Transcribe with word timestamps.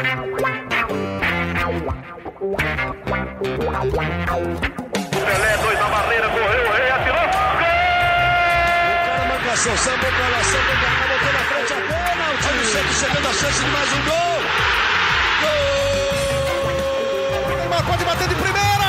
Pelé, 0.00 0.16
dois 5.58 5.78
na 5.78 5.88
barreira, 5.88 6.26
correu, 6.30 6.64
o 6.64 6.72
rei 6.72 6.90
atirou. 6.90 7.20
Gol! 7.20 7.28
O 8.96 8.98
cara 9.04 9.24
marcação, 9.28 9.76
sambou 9.76 10.10
pra 10.10 10.28
lá, 10.28 10.42
sambou 10.42 10.74
pra 10.80 10.88
cá, 10.88 11.06
botou 11.06 11.32
na 11.34 11.40
frente 11.40 11.72
a 11.72 11.76
pênalti. 11.76 12.48
O 12.48 12.64
Santos 12.64 12.96
chegando 12.98 13.28
a 13.28 13.32
chance 13.32 13.62
de 13.62 13.70
mais 13.70 13.92
um 13.92 14.02
gol. 14.04 14.40
Gol! 15.42 15.50
Neymar 17.58 17.84
pode 17.84 18.04
bater 18.04 18.28
de 18.28 18.34
primeira. 18.36 18.79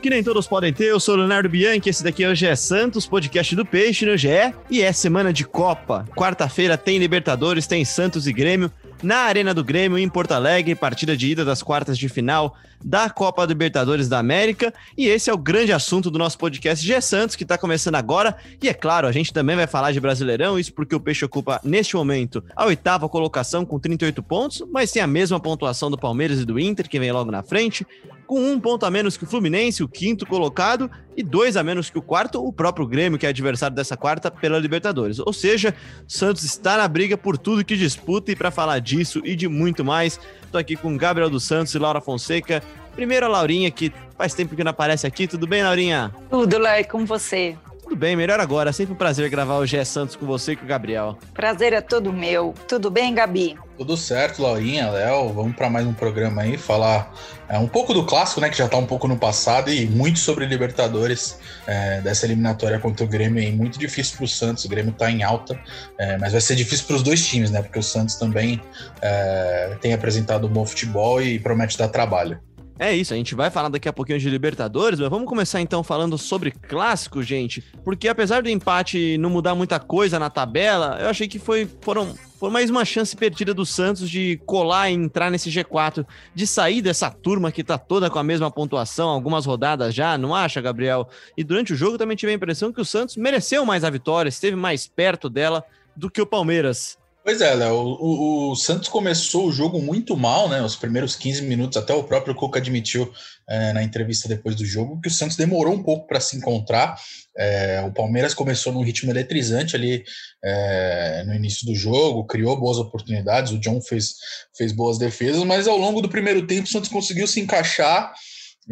Que 0.00 0.08
nem 0.08 0.24
todos 0.24 0.46
podem 0.46 0.72
ter. 0.72 0.86
Eu 0.86 0.98
sou 0.98 1.14
Leonardo 1.14 1.48
Bianchi, 1.48 1.90
esse 1.90 2.02
daqui 2.02 2.24
é 2.24 2.30
o 2.30 2.34
GE 2.34 2.56
Santos, 2.56 3.06
podcast 3.06 3.54
do 3.54 3.66
Peixe 3.66 4.06
no 4.06 4.16
GE. 4.16 4.54
E 4.70 4.80
é 4.80 4.92
semana 4.92 5.30
de 5.30 5.44
Copa. 5.44 6.06
Quarta-feira 6.16 6.78
tem 6.78 6.98
Libertadores, 6.98 7.66
tem 7.66 7.84
Santos 7.84 8.26
e 8.26 8.32
Grêmio. 8.32 8.72
Na 9.02 9.18
Arena 9.18 9.52
do 9.52 9.62
Grêmio, 9.62 9.98
em 9.98 10.08
Porto 10.08 10.32
Alegre, 10.32 10.74
partida 10.74 11.16
de 11.16 11.30
ida 11.30 11.44
das 11.44 11.62
quartas 11.62 11.98
de 11.98 12.08
final 12.08 12.56
da 12.82 13.10
Copa 13.10 13.44
Libertadores 13.44 14.08
da 14.08 14.18
América. 14.18 14.72
E 14.96 15.06
esse 15.06 15.28
é 15.28 15.34
o 15.34 15.38
grande 15.38 15.72
assunto 15.72 16.10
do 16.10 16.18
nosso 16.18 16.38
podcast 16.38 16.86
GE 16.86 17.00
Santos, 17.02 17.36
que 17.36 17.42
está 17.42 17.58
começando 17.58 17.96
agora. 17.96 18.36
E 18.62 18.68
é 18.68 18.74
claro, 18.74 19.06
a 19.06 19.12
gente 19.12 19.32
também 19.32 19.56
vai 19.56 19.66
falar 19.66 19.92
de 19.92 20.00
Brasileirão, 20.00 20.58
isso 20.58 20.72
porque 20.72 20.94
o 20.94 21.00
Peixe 21.00 21.24
ocupa, 21.24 21.60
neste 21.62 21.94
momento, 21.94 22.42
a 22.56 22.64
oitava 22.64 23.08
colocação 23.08 23.66
com 23.66 23.78
38 23.78 24.22
pontos, 24.22 24.62
mas 24.70 24.92
tem 24.92 25.02
a 25.02 25.06
mesma 25.06 25.38
pontuação 25.38 25.90
do 25.90 25.98
Palmeiras 25.98 26.40
e 26.40 26.44
do 26.44 26.58
Inter, 26.58 26.88
que 26.88 26.98
vem 26.98 27.12
logo 27.12 27.30
na 27.30 27.42
frente 27.42 27.86
com 28.30 28.40
um 28.40 28.60
ponto 28.60 28.86
a 28.86 28.90
menos 28.92 29.16
que 29.16 29.24
o 29.24 29.26
Fluminense, 29.26 29.82
o 29.82 29.88
quinto 29.88 30.24
colocado, 30.24 30.88
e 31.16 31.22
dois 31.24 31.56
a 31.56 31.64
menos 31.64 31.90
que 31.90 31.98
o 31.98 32.02
quarto, 32.02 32.40
o 32.40 32.52
próprio 32.52 32.86
Grêmio, 32.86 33.18
que 33.18 33.26
é 33.26 33.28
adversário 33.28 33.74
dessa 33.74 33.96
quarta 33.96 34.30
pela 34.30 34.56
Libertadores. 34.56 35.18
Ou 35.18 35.32
seja, 35.32 35.74
Santos 36.06 36.44
está 36.44 36.76
na 36.76 36.86
briga 36.86 37.18
por 37.18 37.36
tudo 37.36 37.64
que 37.64 37.76
disputa, 37.76 38.30
e 38.30 38.36
para 38.36 38.52
falar 38.52 38.78
disso 38.78 39.20
e 39.24 39.34
de 39.34 39.48
muito 39.48 39.84
mais, 39.84 40.20
tô 40.52 40.58
aqui 40.58 40.76
com 40.76 40.96
Gabriel 40.96 41.28
dos 41.28 41.42
Santos 41.42 41.74
e 41.74 41.78
Laura 41.80 42.00
Fonseca. 42.00 42.62
Primeiro 42.94 43.26
a 43.26 43.28
Laurinha, 43.28 43.68
que 43.68 43.92
faz 44.16 44.32
tempo 44.32 44.54
que 44.54 44.62
não 44.62 44.70
aparece 44.70 45.08
aqui. 45.08 45.26
Tudo 45.26 45.48
bem, 45.48 45.64
Laurinha? 45.64 46.14
Tudo, 46.30 46.56
Léo, 46.56 46.86
com 46.86 47.04
você. 47.04 47.56
Tudo 48.00 48.06
bem, 48.06 48.16
melhor 48.16 48.40
agora. 48.40 48.72
Sempre 48.72 48.94
um 48.94 48.96
prazer 48.96 49.28
gravar 49.28 49.58
o 49.58 49.66
GE 49.66 49.84
Santos 49.84 50.16
com 50.16 50.24
você 50.24 50.52
e 50.52 50.56
com 50.56 50.64
o 50.64 50.66
Gabriel. 50.66 51.18
Prazer 51.34 51.74
é 51.74 51.82
todo 51.82 52.10
meu. 52.10 52.54
Tudo 52.66 52.90
bem, 52.90 53.14
Gabi? 53.14 53.58
Tudo 53.76 53.94
certo, 53.94 54.40
Laurinha, 54.40 54.88
Léo. 54.88 55.30
Vamos 55.34 55.54
para 55.54 55.68
mais 55.68 55.86
um 55.86 55.92
programa 55.92 56.40
aí, 56.40 56.56
falar 56.56 57.14
é, 57.46 57.58
um 57.58 57.68
pouco 57.68 57.92
do 57.92 58.06
clássico, 58.06 58.40
né? 58.40 58.48
Que 58.48 58.56
já 58.56 58.64
está 58.64 58.78
um 58.78 58.86
pouco 58.86 59.06
no 59.06 59.18
passado, 59.18 59.70
e 59.70 59.84
muito 59.86 60.18
sobre 60.18 60.46
Libertadores 60.46 61.38
é, 61.66 62.00
dessa 62.00 62.24
eliminatória 62.24 62.78
contra 62.78 63.04
o 63.04 63.08
Grêmio 63.08 63.42
aí. 63.42 63.52
Muito 63.52 63.78
difícil 63.78 64.16
para 64.16 64.24
o 64.24 64.28
Santos, 64.28 64.64
o 64.64 64.68
Grêmio 64.70 64.92
está 64.92 65.10
em 65.10 65.22
alta, 65.22 65.60
é, 65.98 66.16
mas 66.16 66.32
vai 66.32 66.40
ser 66.40 66.56
difícil 66.56 66.86
para 66.86 66.96
os 66.96 67.02
dois 67.02 67.26
times, 67.26 67.50
né? 67.50 67.60
Porque 67.60 67.78
o 67.78 67.82
Santos 67.82 68.14
também 68.14 68.62
é, 69.02 69.76
tem 69.78 69.92
apresentado 69.92 70.46
um 70.46 70.50
bom 70.50 70.64
futebol 70.64 71.20
e 71.20 71.38
promete 71.38 71.76
dar 71.76 71.88
trabalho. 71.88 72.40
É 72.82 72.96
isso, 72.96 73.12
a 73.12 73.16
gente 73.18 73.34
vai 73.34 73.50
falar 73.50 73.68
daqui 73.68 73.90
a 73.90 73.92
pouquinho 73.92 74.18
de 74.18 74.30
Libertadores, 74.30 74.98
mas 74.98 75.10
vamos 75.10 75.28
começar 75.28 75.60
então 75.60 75.84
falando 75.84 76.16
sobre 76.16 76.50
clássico, 76.50 77.22
gente. 77.22 77.62
Porque 77.84 78.08
apesar 78.08 78.42
do 78.42 78.48
empate 78.48 79.18
não 79.18 79.28
mudar 79.28 79.54
muita 79.54 79.78
coisa 79.78 80.18
na 80.18 80.30
tabela, 80.30 80.96
eu 80.98 81.10
achei 81.10 81.28
que 81.28 81.38
foi, 81.38 81.68
foram, 81.82 82.14
foi 82.38 82.48
mais 82.48 82.70
uma 82.70 82.82
chance 82.82 83.14
perdida 83.14 83.52
do 83.52 83.66
Santos 83.66 84.08
de 84.08 84.40
colar 84.46 84.88
e 84.88 84.94
entrar 84.94 85.30
nesse 85.30 85.50
G4, 85.50 86.06
de 86.34 86.46
sair 86.46 86.80
dessa 86.80 87.10
turma 87.10 87.52
que 87.52 87.62
tá 87.62 87.76
toda 87.76 88.08
com 88.08 88.18
a 88.18 88.24
mesma 88.24 88.50
pontuação, 88.50 89.10
algumas 89.10 89.44
rodadas 89.44 89.94
já, 89.94 90.16
não 90.16 90.34
acha, 90.34 90.58
Gabriel? 90.62 91.06
E 91.36 91.44
durante 91.44 91.74
o 91.74 91.76
jogo 91.76 91.98
também 91.98 92.16
tive 92.16 92.32
a 92.32 92.36
impressão 92.36 92.72
que 92.72 92.80
o 92.80 92.84
Santos 92.84 93.14
mereceu 93.14 93.66
mais 93.66 93.84
a 93.84 93.90
vitória, 93.90 94.30
esteve 94.30 94.56
mais 94.56 94.86
perto 94.86 95.28
dela 95.28 95.62
do 95.94 96.10
que 96.10 96.22
o 96.22 96.26
Palmeiras. 96.26 96.98
Pois 97.22 97.42
é, 97.42 97.54
Léo, 97.54 97.74
o, 97.74 98.50
o, 98.50 98.56
Santos 98.56 98.88
começou 98.88 99.46
o 99.46 99.52
jogo 99.52 99.78
muito 99.80 100.16
mal, 100.16 100.48
né? 100.48 100.62
Os 100.62 100.74
primeiros 100.74 101.14
15 101.14 101.42
minutos, 101.42 101.76
até 101.76 101.92
o 101.92 102.02
próprio 102.02 102.34
Cuca 102.34 102.58
admitiu 102.58 103.12
é, 103.46 103.74
na 103.74 103.82
entrevista 103.82 104.26
depois 104.26 104.56
do 104.56 104.64
jogo 104.64 104.98
que 105.02 105.08
o 105.08 105.10
Santos 105.10 105.36
demorou 105.36 105.74
um 105.74 105.82
pouco 105.82 106.06
para 106.06 106.18
se 106.18 106.38
encontrar. 106.38 106.98
É, 107.36 107.82
o 107.86 107.92
Palmeiras 107.92 108.32
começou 108.32 108.72
num 108.72 108.82
ritmo 108.82 109.10
eletrizante 109.10 109.76
ali 109.76 110.02
é, 110.42 111.22
no 111.26 111.34
início 111.34 111.66
do 111.66 111.74
jogo, 111.74 112.26
criou 112.26 112.58
boas 112.58 112.78
oportunidades, 112.78 113.52
o 113.52 113.58
John 113.58 113.82
fez, 113.82 114.14
fez 114.56 114.72
boas 114.72 114.96
defesas, 114.96 115.44
mas 115.44 115.68
ao 115.68 115.76
longo 115.76 116.00
do 116.00 116.08
primeiro 116.08 116.46
tempo 116.46 116.66
o 116.66 116.70
Santos 116.70 116.88
conseguiu 116.88 117.26
se 117.26 117.40
encaixar. 117.40 118.12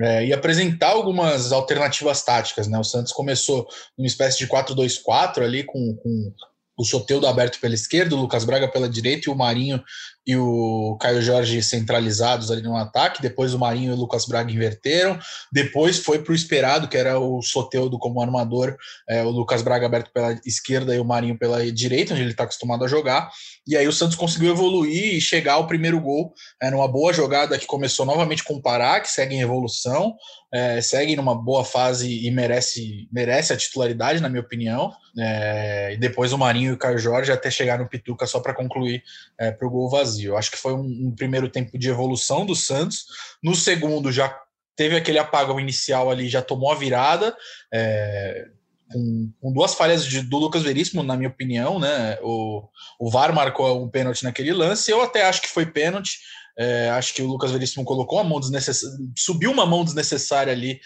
É, 0.00 0.26
e 0.26 0.32
apresentar 0.32 0.90
algumas 0.90 1.50
alternativas 1.50 2.22
táticas, 2.22 2.68
né? 2.68 2.78
O 2.78 2.84
Santos 2.84 3.10
começou 3.10 3.66
numa 3.96 4.06
espécie 4.06 4.38
de 4.38 4.46
4-2-4 4.46 5.42
ali 5.42 5.64
com, 5.64 5.96
com 5.96 6.32
o 6.78 6.84
Soteudo 6.84 7.26
aberto 7.26 7.58
pela 7.60 7.74
esquerda, 7.74 8.14
o 8.14 8.20
Lucas 8.20 8.44
Braga 8.44 8.68
pela 8.68 8.88
direita 8.88 9.28
e 9.28 9.32
o 9.32 9.36
Marinho 9.36 9.82
e 10.28 10.36
o 10.36 10.98
Caio 11.00 11.22
Jorge 11.22 11.62
centralizados 11.62 12.50
ali 12.50 12.60
no 12.60 12.76
ataque. 12.76 13.22
Depois 13.22 13.54
o 13.54 13.58
Marinho 13.58 13.92
e 13.92 13.94
o 13.94 13.98
Lucas 13.98 14.26
Braga 14.26 14.52
inverteram. 14.52 15.18
Depois 15.50 15.98
foi 15.98 16.18
para 16.18 16.32
o 16.32 16.34
esperado, 16.34 16.86
que 16.86 16.98
era 16.98 17.18
o 17.18 17.40
Soteudo 17.40 17.98
como 17.98 18.20
armador, 18.20 18.76
é, 19.08 19.24
o 19.24 19.30
Lucas 19.30 19.62
Braga 19.62 19.86
aberto 19.86 20.12
pela 20.12 20.38
esquerda 20.44 20.94
e 20.94 21.00
o 21.00 21.04
Marinho 21.04 21.38
pela 21.38 21.64
direita, 21.72 22.12
onde 22.12 22.22
ele 22.22 22.32
está 22.32 22.44
acostumado 22.44 22.84
a 22.84 22.88
jogar. 22.88 23.30
E 23.66 23.74
aí 23.74 23.88
o 23.88 23.92
Santos 23.92 24.16
conseguiu 24.16 24.50
evoluir 24.50 25.14
e 25.14 25.20
chegar 25.20 25.54
ao 25.54 25.66
primeiro 25.66 25.98
gol. 25.98 26.34
Era 26.60 26.76
uma 26.76 26.86
boa 26.86 27.10
jogada 27.10 27.58
que 27.58 27.66
começou 27.66 28.04
novamente 28.04 28.44
com 28.44 28.54
o 28.54 28.62
Pará, 28.62 29.00
que 29.00 29.10
segue 29.10 29.34
em 29.34 29.40
evolução, 29.40 30.14
é, 30.52 30.80
segue 30.82 31.16
numa 31.16 31.34
boa 31.34 31.64
fase 31.64 32.26
e 32.26 32.30
merece, 32.30 33.08
merece 33.10 33.52
a 33.52 33.56
titularidade, 33.56 34.20
na 34.20 34.28
minha 34.28 34.42
opinião. 34.42 34.92
É, 35.18 35.94
e 35.94 35.96
depois 35.96 36.34
o 36.34 36.38
Marinho 36.38 36.67
e 36.68 36.72
o 36.72 36.78
Caio 36.78 36.98
Jorge 36.98 37.32
até 37.32 37.50
chegar 37.50 37.78
no 37.78 37.88
Pituca 37.88 38.26
só 38.26 38.40
para 38.40 38.54
concluir 38.54 39.02
é, 39.38 39.50
para 39.50 39.66
o 39.66 39.70
gol 39.70 39.90
vazio. 39.90 40.36
Acho 40.36 40.50
que 40.50 40.56
foi 40.56 40.72
um, 40.72 41.08
um, 41.08 41.14
primeiro 41.14 41.48
tempo 41.48 41.78
de 41.78 41.88
evolução 41.88 42.46
do 42.46 42.54
Santos. 42.54 43.06
No 43.42 43.54
segundo 43.54 44.12
já 44.12 44.36
teve 44.76 44.96
aquele 44.96 45.18
apagão 45.18 45.58
inicial 45.58 46.10
ali, 46.10 46.28
já 46.28 46.40
tomou 46.40 46.70
a 46.70 46.76
virada. 46.76 47.36
É, 47.72 48.48
com, 48.90 49.32
com, 49.40 49.52
duas 49.52 49.74
falhas 49.74 50.04
de, 50.06 50.22
do 50.22 50.38
Lucas 50.38 50.62
Veríssimo, 50.62 51.02
na 51.02 51.16
minha 51.16 51.28
opinião, 51.28 51.78
né? 51.78 52.18
O, 52.22 52.66
o 52.98 53.10
VAR 53.10 53.34
marcou 53.34 53.82
um 53.82 53.88
pênalti 53.88 54.22
naquele 54.22 54.52
lance. 54.52 54.90
Eu 54.90 55.02
até 55.02 55.26
acho 55.26 55.42
que 55.42 55.48
foi 55.48 55.66
pênalti. 55.66 56.18
É, 56.58 56.90
acho 56.90 57.14
que 57.14 57.22
o 57.22 57.26
Lucas 57.26 57.52
Veríssimo 57.52 57.84
colocou 57.84 58.18
uma 58.18 58.28
mão 58.28 58.40
desnecessária, 58.40 58.98
subiu 59.16 59.52
uma 59.52 59.64
mão 59.64 59.84
desnecessária 59.84 60.52
ali 60.52 60.80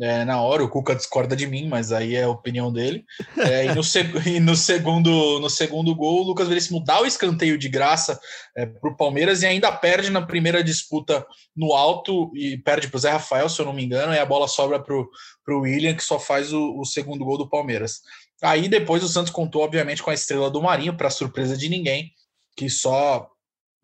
é, 0.00 0.24
na 0.24 0.40
hora. 0.40 0.62
O 0.62 0.68
Cuca 0.68 0.94
discorda 0.94 1.34
de 1.34 1.46
mim, 1.46 1.68
mas 1.68 1.92
aí 1.92 2.14
é 2.14 2.24
a 2.24 2.28
opinião 2.28 2.72
dele. 2.72 3.04
É, 3.36 3.66
e, 3.66 3.74
no 3.74 3.82
e, 4.26 4.40
no, 4.40 4.56
segundo, 4.56 5.40
no 5.40 5.50
segundo 5.50 5.94
gol, 5.94 6.22
o 6.22 6.26
Lucas 6.26 6.48
Veríssimo 6.48 6.82
dá 6.84 7.00
o 7.00 7.06
escanteio 7.06 7.58
de 7.58 7.68
graça 7.68 8.18
é, 8.56 8.66
para 8.66 8.90
o 8.90 8.96
Palmeiras 8.96 9.42
e 9.42 9.46
ainda 9.46 9.72
perde 9.72 10.10
na 10.10 10.22
primeira 10.22 10.62
disputa 10.62 11.26
no 11.56 11.72
alto 11.72 12.30
e 12.34 12.56
perde 12.58 12.88
para 12.88 12.96
o 12.96 13.00
Zé 13.00 13.10
Rafael, 13.10 13.48
se 13.48 13.60
eu 13.60 13.66
não 13.66 13.72
me 13.72 13.84
engano, 13.84 14.14
e 14.14 14.18
a 14.18 14.26
bola 14.26 14.48
sobra 14.48 14.80
para 14.80 14.94
o 14.94 15.60
William, 15.60 15.94
que 15.94 16.04
só 16.04 16.18
faz 16.18 16.52
o, 16.52 16.78
o 16.78 16.84
segundo 16.84 17.24
gol 17.24 17.38
do 17.38 17.48
Palmeiras. 17.48 18.00
Aí 18.42 18.68
depois 18.68 19.02
o 19.02 19.08
Santos 19.08 19.32
contou, 19.32 19.62
obviamente, 19.62 20.02
com 20.02 20.10
a 20.10 20.14
estrela 20.14 20.50
do 20.50 20.62
Marinho, 20.62 20.96
para 20.96 21.10
surpresa 21.10 21.56
de 21.56 21.68
ninguém, 21.68 22.12
que 22.56 22.70
só 22.70 23.28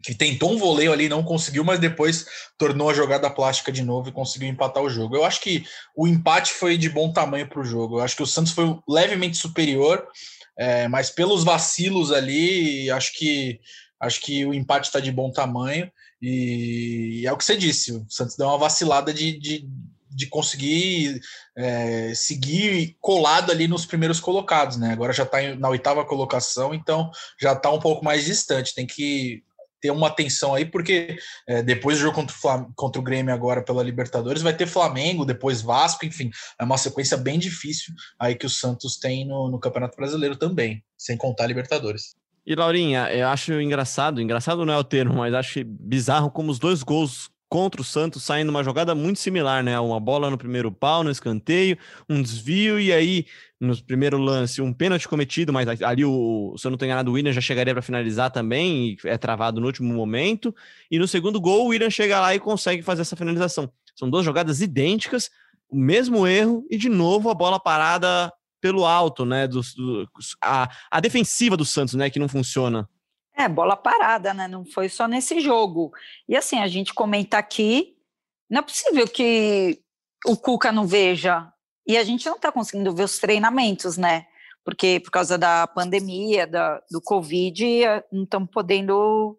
que 0.03 0.15
tentou 0.15 0.53
um 0.53 0.59
voleio 0.59 0.93
ali, 0.93 1.09
não 1.09 1.23
conseguiu, 1.23 1.65
mas 1.65 1.81
depois 1.81 2.27
tornou 2.59 2.91
a 2.91 2.95
jogada 2.95 3.31
plástica 3.31 3.73
de 3.73 3.83
novo 3.83 4.09
e 4.09 4.13
conseguiu 4.13 4.49
empatar 4.49 4.83
o 4.83 4.91
jogo. 4.91 5.17
Eu 5.17 5.25
acho 5.25 5.41
que 5.41 5.65
o 5.97 6.07
empate 6.07 6.53
foi 6.53 6.77
de 6.77 6.91
bom 6.91 7.11
tamanho 7.11 7.49
para 7.49 7.61
o 7.61 7.65
jogo. 7.65 7.99
Eu 7.99 8.03
acho 8.03 8.15
que 8.15 8.23
o 8.23 8.27
Santos 8.27 8.53
foi 8.53 8.79
levemente 8.87 9.39
superior, 9.39 10.07
é, 10.59 10.87
mas 10.89 11.09
pelos 11.09 11.43
vacilos 11.43 12.13
ali, 12.13 12.91
acho 12.91 13.13
que 13.15 13.59
acho 13.99 14.21
que 14.21 14.45
o 14.45 14.53
empate 14.53 14.89
está 14.89 15.01
de 15.01 15.11
bom 15.11 15.31
tamanho. 15.31 15.91
E, 16.21 17.21
e, 17.23 17.27
é 17.27 17.33
o 17.33 17.37
que 17.37 17.45
você 17.45 17.57
disse, 17.57 17.93
o 17.93 18.05
Santos 18.09 18.37
deu 18.37 18.47
uma 18.47 18.59
vacilada 18.59 19.13
de, 19.13 19.39
de, 19.39 19.67
de 20.11 20.27
conseguir 20.27 21.21
é, 21.57 22.13
seguir 22.15 22.97
colado 23.01 23.51
ali 23.51 23.67
nos 23.67 23.87
primeiros 23.87 24.21
colocados, 24.21 24.77
né? 24.77 24.93
Agora 24.93 25.13
já 25.13 25.23
está 25.23 25.41
na 25.57 25.71
oitava 25.71 26.05
colocação, 26.05 26.75
então 26.75 27.11
já 27.41 27.53
está 27.55 27.71
um 27.71 27.81
pouco 27.81 28.05
mais 28.05 28.25
distante. 28.25 28.75
Tem 28.75 28.87
que 28.87 29.43
ter 29.85 29.91
uma 29.91 30.07
atenção 30.07 30.55
aí, 30.55 30.65
porque 30.65 31.19
é, 31.47 31.63
depois 31.63 31.99
do 31.99 32.05
jogo 32.05 32.15
contra 32.15 32.35
o, 32.35 32.39
Flam 32.39 32.73
contra 32.75 32.99
o 32.99 33.05
Grêmio 33.05 33.35
agora 33.35 33.63
pela 33.63 33.83
Libertadores, 33.83 34.41
vai 34.41 34.57
ter 34.57 34.67
Flamengo, 34.67 35.27
depois 35.27 35.61
Vasco, 35.61 36.07
enfim, 36.07 36.31
é 36.59 36.65
uma 36.65 36.79
sequência 36.79 37.19
bem 37.19 37.39
difícil 37.39 37.93
aí 38.19 38.35
que 38.35 38.47
o 38.47 38.51
Santos 38.51 38.97
tem 38.97 39.27
no, 39.27 39.51
no 39.51 39.61
Campeonato 39.61 39.95
Brasileiro 39.95 40.37
também, 40.37 40.83
sem 40.97 41.19
contar 41.19 41.45
a 41.45 41.49
Libertadores. 41.49 42.15
E 42.47 42.55
Laurinha, 42.55 43.13
eu 43.13 43.29
acho 43.29 43.53
engraçado, 43.61 44.23
engraçado 44.23 44.65
não 44.65 44.73
é 44.73 44.79
o 44.79 44.85
termo, 44.85 45.17
mas 45.17 45.35
acho 45.35 45.63
bizarro 45.65 46.31
como 46.31 46.51
os 46.51 46.59
dois 46.59 46.83
gols 46.83 47.29
contra 47.55 47.81
o 47.81 47.85
Santos 47.85 48.25
saindo 48.25 48.49
uma 48.49 48.65
jogada 48.65 48.97
muito 48.97 49.21
similar, 49.21 49.63
né? 49.63 49.79
Uma 49.79 50.01
bola 50.01 50.29
no 50.29 50.37
primeiro 50.37 50.73
pau, 50.73 51.05
no 51.05 51.11
escanteio, 51.13 51.79
um 52.11 52.21
desvio 52.21 52.81
e 52.81 52.93
aí 52.93 53.27
no 53.61 53.81
primeiro 53.81 54.19
lance 54.19 54.61
um 54.61 54.73
pênalti 54.73 55.07
cometido, 55.07 55.53
mas 55.53 55.81
ali 55.81 56.05
o, 56.05 56.57
se 56.59 56.67
eu 56.67 56.73
não 56.73 56.77
tenho 56.77 56.89
enganado, 56.89 57.13
o 57.13 57.15
William 57.15 57.33
já 57.33 57.41
chegaria 57.41 57.73
para 57.73 57.81
finalizar 57.81 58.33
também 58.33 58.97
e 59.05 59.09
é 59.09 59.17
travado 59.17 59.61
no 59.61 59.69
último 59.69 59.95
momento. 59.95 60.53
E 60.91 60.99
no 60.99 61.07
segundo 61.07 61.41
gol 61.41 61.67
o 61.67 61.69
William 61.69 61.91
chega 61.91 62.19
lá 62.19 62.35
e 62.35 62.41
consegue 62.41 62.83
fazer 62.83 63.03
essa 63.03 63.15
finalização. 63.15 63.71
São 63.95 64.11
duas 64.11 64.25
jogadas 64.25 64.61
idênticas, 64.61 65.31
o 65.71 65.77
mesmo 65.77 66.27
erro 66.27 66.67
e 66.69 66.77
de 66.77 66.89
novo 66.89 67.31
a 67.31 67.35
bola 67.35 67.61
parada 67.61 68.33
pelo 68.61 68.85
alto, 68.85 69.25
né? 69.25 69.47
Do, 69.47 69.61
do, 69.61 70.09
a, 70.43 70.69
a 70.91 70.99
defensiva 70.99 71.57
do 71.57 71.65
Santos, 71.65 71.95
né? 71.95 72.11
Que 72.11 72.19
não 72.19 72.29
funciona. 72.29 72.89
É, 73.37 73.49
bola 73.49 73.77
parada, 73.77 74.33
né? 74.33 74.47
Não 74.47 74.65
foi 74.65 74.89
só 74.89 75.09
nesse 75.09 75.41
jogo. 75.41 75.93
E 76.29 76.37
assim, 76.37 76.61
a 76.61 76.69
gente 76.69 76.95
comenta 76.95 77.37
aqui, 77.37 77.97
não 78.49 78.61
é 78.61 78.63
possível 78.63 79.09
que 79.09 79.83
o 80.27 80.37
Cuca 80.37 80.71
não 80.71 80.87
veja. 80.87 81.53
E 81.87 81.99
a 81.99 82.05
gente 82.05 82.27
não 82.27 82.37
está 82.37 82.51
conseguindo 82.53 82.95
ver 82.95 83.05
os 83.05 83.19
treinamentos, 83.19 83.97
né? 83.97 84.27
Porque 84.65 85.01
por 85.01 85.11
causa 85.11 85.37
da 85.37 85.67
pandemia, 85.67 86.47
da, 86.47 86.81
do 86.91 87.01
Covid, 87.03 87.65
não 88.11 88.25
estamos 88.25 88.49
podendo 88.51 89.39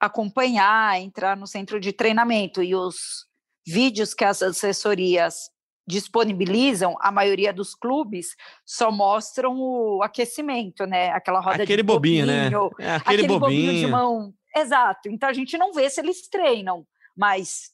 acompanhar, 0.00 1.00
entrar 1.00 1.36
no 1.36 1.46
centro 1.46 1.78
de 1.78 1.92
treinamento. 1.92 2.62
E 2.62 2.74
os 2.74 3.26
vídeos 3.66 4.14
que 4.14 4.24
as 4.24 4.42
assessorias 4.42 5.50
disponibilizam, 5.86 6.96
a 7.00 7.12
maioria 7.12 7.52
dos 7.52 7.74
clubes 7.74 8.34
só 8.64 8.90
mostram 8.90 9.56
o 9.58 10.02
aquecimento, 10.02 10.84
né? 10.84 11.10
Aquela 11.10 11.40
roda 11.40 11.62
aquele 11.62 11.82
de 11.82 11.86
bobinho, 11.86 12.26
né? 12.26 12.46
É, 12.78 12.94
aquele, 12.94 12.96
aquele 12.96 13.28
bobinho. 13.28 13.38
bobinho 13.38 13.72
de 13.72 13.86
mão. 13.86 14.34
Exato. 14.54 15.08
Então 15.08 15.28
a 15.28 15.32
gente 15.32 15.56
não 15.56 15.72
vê 15.72 15.88
se 15.88 16.00
eles 16.00 16.28
treinam, 16.28 16.86
mas 17.16 17.70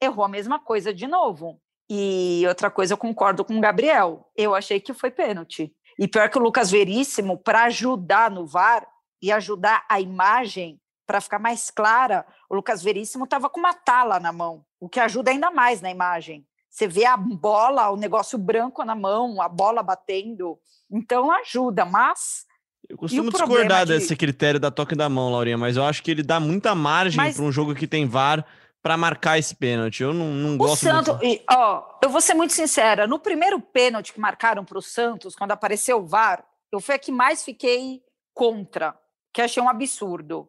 errou 0.00 0.24
a 0.24 0.28
mesma 0.28 0.58
coisa 0.58 0.92
de 0.92 1.06
novo. 1.06 1.60
E 1.88 2.44
outra 2.48 2.70
coisa, 2.70 2.94
eu 2.94 2.98
concordo 2.98 3.44
com 3.44 3.56
o 3.56 3.60
Gabriel. 3.60 4.26
Eu 4.36 4.54
achei 4.54 4.80
que 4.80 4.94
foi 4.94 5.10
pênalti. 5.10 5.72
E 5.98 6.08
pior 6.08 6.28
que 6.30 6.38
o 6.38 6.42
Lucas 6.42 6.70
Veríssimo, 6.70 7.38
para 7.38 7.64
ajudar 7.64 8.30
no 8.30 8.46
VAR 8.46 8.86
e 9.20 9.30
ajudar 9.30 9.84
a 9.88 10.00
imagem 10.00 10.80
para 11.06 11.20
ficar 11.20 11.38
mais 11.38 11.70
clara, 11.70 12.26
o 12.48 12.54
Lucas 12.54 12.82
Veríssimo 12.82 13.24
estava 13.24 13.50
com 13.50 13.60
uma 13.60 13.74
tala 13.74 14.18
na 14.18 14.32
mão, 14.32 14.64
o 14.80 14.88
que 14.88 14.98
ajuda 14.98 15.30
ainda 15.30 15.50
mais 15.50 15.80
na 15.80 15.90
imagem. 15.90 16.46
Você 16.72 16.88
vê 16.88 17.04
a 17.04 17.18
bola, 17.18 17.90
o 17.90 17.96
negócio 17.96 18.38
branco 18.38 18.82
na 18.82 18.94
mão, 18.94 19.42
a 19.42 19.48
bola 19.48 19.82
batendo. 19.82 20.58
Então 20.90 21.30
ajuda, 21.30 21.84
mas. 21.84 22.46
Eu 22.88 22.96
costumo 22.96 23.30
discordar 23.30 23.84
de... 23.84 23.92
desse 23.92 24.16
critério 24.16 24.58
da 24.58 24.70
toque 24.70 24.94
da 24.94 25.06
mão, 25.06 25.30
Laurinha, 25.30 25.58
mas 25.58 25.76
eu 25.76 25.84
acho 25.84 26.02
que 26.02 26.10
ele 26.10 26.22
dá 26.22 26.40
muita 26.40 26.74
margem 26.74 27.18
mas... 27.18 27.36
para 27.36 27.44
um 27.44 27.52
jogo 27.52 27.74
que 27.74 27.86
tem 27.86 28.08
VAR 28.08 28.46
para 28.82 28.96
marcar 28.96 29.38
esse 29.38 29.54
pênalti. 29.54 30.02
Eu 30.02 30.14
não, 30.14 30.28
não 30.28 30.56
gosto 30.56 30.72
o 30.72 30.76
Santos, 30.76 31.16
muito. 31.18 31.44
ó, 31.50 31.98
eu 32.02 32.08
vou 32.08 32.22
ser 32.22 32.32
muito 32.32 32.54
sincera, 32.54 33.06
no 33.06 33.18
primeiro 33.18 33.60
pênalti 33.60 34.12
que 34.14 34.18
marcaram 34.18 34.64
para 34.64 34.78
o 34.78 34.82
Santos, 34.82 35.36
quando 35.36 35.52
apareceu 35.52 35.98
o 35.98 36.06
VAR, 36.06 36.42
eu 36.72 36.80
fui 36.80 36.94
a 36.94 36.98
que 36.98 37.12
mais 37.12 37.44
fiquei 37.44 38.02
contra, 38.32 38.98
que 39.30 39.42
achei 39.42 39.62
um 39.62 39.68
absurdo. 39.68 40.48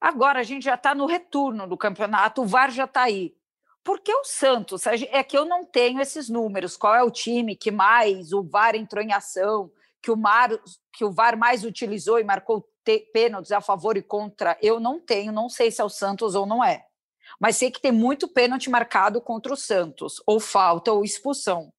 Agora 0.00 0.40
a 0.40 0.42
gente 0.42 0.64
já 0.64 0.74
está 0.74 0.94
no 0.94 1.04
retorno 1.04 1.66
do 1.66 1.76
campeonato, 1.76 2.40
o 2.40 2.46
VAR 2.46 2.70
já 2.70 2.84
está 2.84 3.02
aí. 3.02 3.34
Porque 3.90 4.14
o 4.14 4.22
Santos, 4.22 4.86
é 4.86 5.20
que 5.24 5.36
eu 5.36 5.44
não 5.44 5.64
tenho 5.64 6.00
esses 6.00 6.28
números, 6.28 6.76
qual 6.76 6.94
é 6.94 7.02
o 7.02 7.10
time 7.10 7.56
que 7.56 7.72
mais 7.72 8.32
o 8.32 8.40
VAR 8.40 8.76
entrou 8.76 9.02
em 9.02 9.12
ação, 9.12 9.68
que 10.00 10.12
o, 10.12 10.16
Mar, 10.16 10.48
que 10.92 11.04
o 11.04 11.10
VAR 11.10 11.36
mais 11.36 11.64
utilizou 11.64 12.20
e 12.20 12.22
marcou 12.22 12.64
pênaltis 13.12 13.50
a 13.50 13.60
favor 13.60 13.96
e 13.96 14.02
contra, 14.02 14.56
eu 14.62 14.78
não 14.78 15.00
tenho, 15.00 15.32
não 15.32 15.48
sei 15.48 15.72
se 15.72 15.80
é 15.80 15.84
o 15.84 15.88
Santos 15.88 16.36
ou 16.36 16.46
não 16.46 16.62
é. 16.62 16.86
Mas 17.40 17.56
sei 17.56 17.68
que 17.68 17.80
tem 17.80 17.90
muito 17.90 18.28
pênalti 18.28 18.70
marcado 18.70 19.20
contra 19.20 19.52
o 19.52 19.56
Santos, 19.56 20.22
ou 20.24 20.38
falta 20.38 20.92
ou 20.92 21.04
expulsão. 21.04 21.72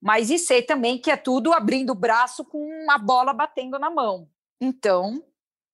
Mas 0.00 0.30
e 0.30 0.38
sei 0.38 0.62
também 0.62 0.96
que 0.96 1.10
é 1.10 1.18
tudo 1.18 1.52
abrindo 1.52 1.90
o 1.90 1.94
braço 1.94 2.46
com 2.46 2.66
uma 2.82 2.96
bola 2.96 3.34
batendo 3.34 3.78
na 3.78 3.90
mão. 3.90 4.26
Então, 4.58 5.22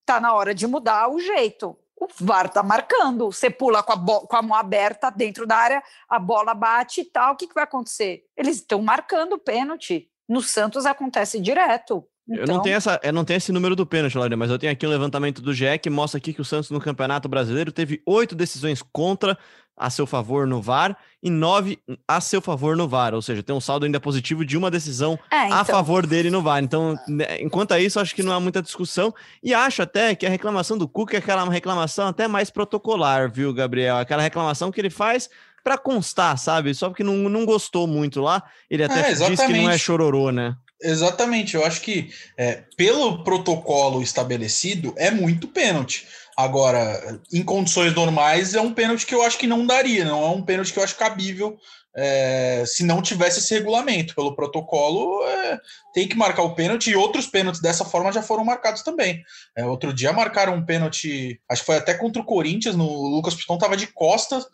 tá 0.05 0.19
na 0.19 0.35
hora 0.35 0.53
de 0.53 0.67
mudar 0.67 1.09
o 1.09 1.21
jeito 1.21 1.79
o 2.05 2.25
VAR 2.25 2.47
está 2.47 2.63
marcando. 2.63 3.27
Você 3.27 3.51
pula 3.51 3.83
com 3.83 3.93
a, 3.93 4.27
com 4.27 4.37
a, 4.37 4.43
mão 4.43 4.57
aberta 4.57 5.11
dentro 5.11 5.47
da 5.47 5.57
área, 5.57 5.83
a 6.09 6.19
bola 6.19 6.55
bate 6.55 7.03
e 7.03 7.05
tal. 7.05 7.35
O 7.35 7.37
que, 7.37 7.47
que 7.47 7.55
vai 7.55 7.65
acontecer? 7.65 8.25
Eles 8.37 8.57
estão 8.57 8.83
marcando 8.83 9.35
o 9.35 9.39
pênalti. 9.39 10.09
No 10.29 10.41
Santos 10.41 10.87
acontece 10.87 11.41
direto. 11.41 12.07
Então... 12.27 12.39
Eu, 12.43 12.47
não 12.47 12.55
então 12.55 12.63
tenho 12.63 12.77
essa, 12.77 13.01
eu 13.03 13.13
não 13.13 13.25
tenho 13.25 13.37
esse 13.37 13.53
número 13.53 13.77
do 13.77 13.85
pênalti, 13.85 14.17
Laura, 14.17 14.37
mas 14.37 14.51
eu 14.51 14.59
tenho 14.59 14.73
aqui 14.73 14.87
um 14.87 14.91
levantamento 14.91 15.43
do 15.43 15.53
GE 15.53 15.79
que 15.79 15.91
mostra 15.91 16.19
aqui 16.19 16.33
que 16.33 16.41
o 16.41 16.45
Santos 16.45 16.71
no 16.71 16.81
Campeonato 16.81 17.29
Brasileiro 17.29 17.71
teve 17.71 18.03
oito 18.07 18.35
decisões 18.35 18.83
contra 18.83 19.37
a 19.77 19.91
seu 19.91 20.07
favor 20.07 20.47
no 20.47 20.63
VAR 20.63 20.97
e 21.23 21.31
nove 21.31 21.79
a 22.07 22.21
seu 22.21 22.41
favor 22.41 22.77
no 22.77 22.87
VAR, 22.87 23.15
ou 23.15 23.23
seja, 23.23 23.43
tem 23.43 23.55
um 23.55 23.61
saldo 23.61 23.87
ainda 23.87 23.99
positivo 23.99 24.45
de 24.45 24.57
uma 24.57 24.71
decisão 24.71 25.19
é, 25.31 25.47
então... 25.47 25.59
a 25.59 25.65
favor 25.65 26.07
dele 26.07 26.31
no 26.31 26.43
VAR. 26.43 26.63
Então, 26.63 26.97
né, 27.09 27.41
enquanto 27.41 27.73
a 27.73 27.81
isso, 27.81 27.99
acho 27.99 28.15
que 28.15 28.23
não 28.23 28.33
há 28.33 28.39
muita 28.39 28.63
discussão 28.63 29.13
e 29.43 29.53
acho 29.53 29.83
até 29.83 30.15
que 30.15 30.27
a 30.27 30.31
reclamação 30.31 30.79
do 30.79 30.87
Cuca 30.87 31.17
é 31.17 31.19
aquela 31.19 31.49
reclamação 31.51 32.09
até 32.09 32.29
mais 32.29 32.51
protocolar, 32.51 33.31
viu, 33.31 33.53
Gabriel? 33.53 33.97
Aquela 33.97 34.23
reclamação 34.23 34.71
que 34.71 34.81
ele 34.81 34.91
faz 34.91 35.29
para 35.65 35.79
constar, 35.79 36.37
sabe? 36.37 36.75
Só 36.75 36.89
porque 36.91 37.03
não, 37.03 37.17
não 37.17 37.47
gostou 37.47 37.87
muito 37.87 38.21
lá, 38.21 38.43
ele 38.71 38.85
até 38.85 39.11
é, 39.11 39.15
disse 39.15 39.47
que 39.47 39.53
não 39.53 39.71
é 39.71 39.79
chororô, 39.79 40.31
né? 40.31 40.55
Exatamente, 40.83 41.55
eu 41.55 41.65
acho 41.65 41.81
que 41.81 42.11
é, 42.37 42.63
pelo 42.77 43.23
protocolo 43.25 44.03
estabelecido 44.03 44.93
é 44.97 45.11
muito 45.11 45.49
pênalti. 45.49 46.07
Agora, 46.37 47.21
em 47.33 47.43
condições 47.43 47.95
normais, 47.95 48.55
é 48.55 48.61
um 48.61 48.75
pênalti 48.75 49.07
que 49.07 49.15
eu 49.15 49.23
acho 49.23 49.39
que 49.39 49.47
não 49.47 49.67
daria, 49.67 50.05
não 50.05 50.25
é 50.25 50.29
um 50.31 50.43
pênalti 50.43 50.73
que 50.73 50.79
eu 50.79 50.83
acho 50.83 50.97
cabível 50.97 51.57
é, 51.97 52.65
se 52.67 52.85
não 52.85 53.01
tivesse 53.01 53.39
esse 53.39 53.55
regulamento. 53.55 54.15
Pelo 54.15 54.35
protocolo, 54.35 55.25
é, 55.27 55.61
tem 55.93 56.09
que 56.09 56.17
marcar 56.17 56.43
o 56.43 56.55
pênalti 56.55 56.91
e 56.91 56.97
outros 56.97 57.27
pênaltis 57.27 57.61
dessa 57.61 57.85
forma 57.85 58.13
já 58.13 58.23
foram 58.23 58.45
marcados 58.45 58.83
também. 58.83 59.23
É, 59.57 59.65
outro 59.65 59.93
dia 59.93 60.13
marcaram 60.13 60.55
um 60.55 60.65
pênalti, 60.65 61.41
acho 61.49 61.63
que 61.63 61.67
foi 61.67 61.77
até 61.77 61.95
contra 61.95 62.21
o 62.21 62.27
Corinthians, 62.27 62.75
no 62.75 62.85
o 62.85 63.09
Lucas 63.09 63.35
Piton 63.35 63.55
estava 63.55 63.77
de 63.77 63.87
costas, 63.87 64.45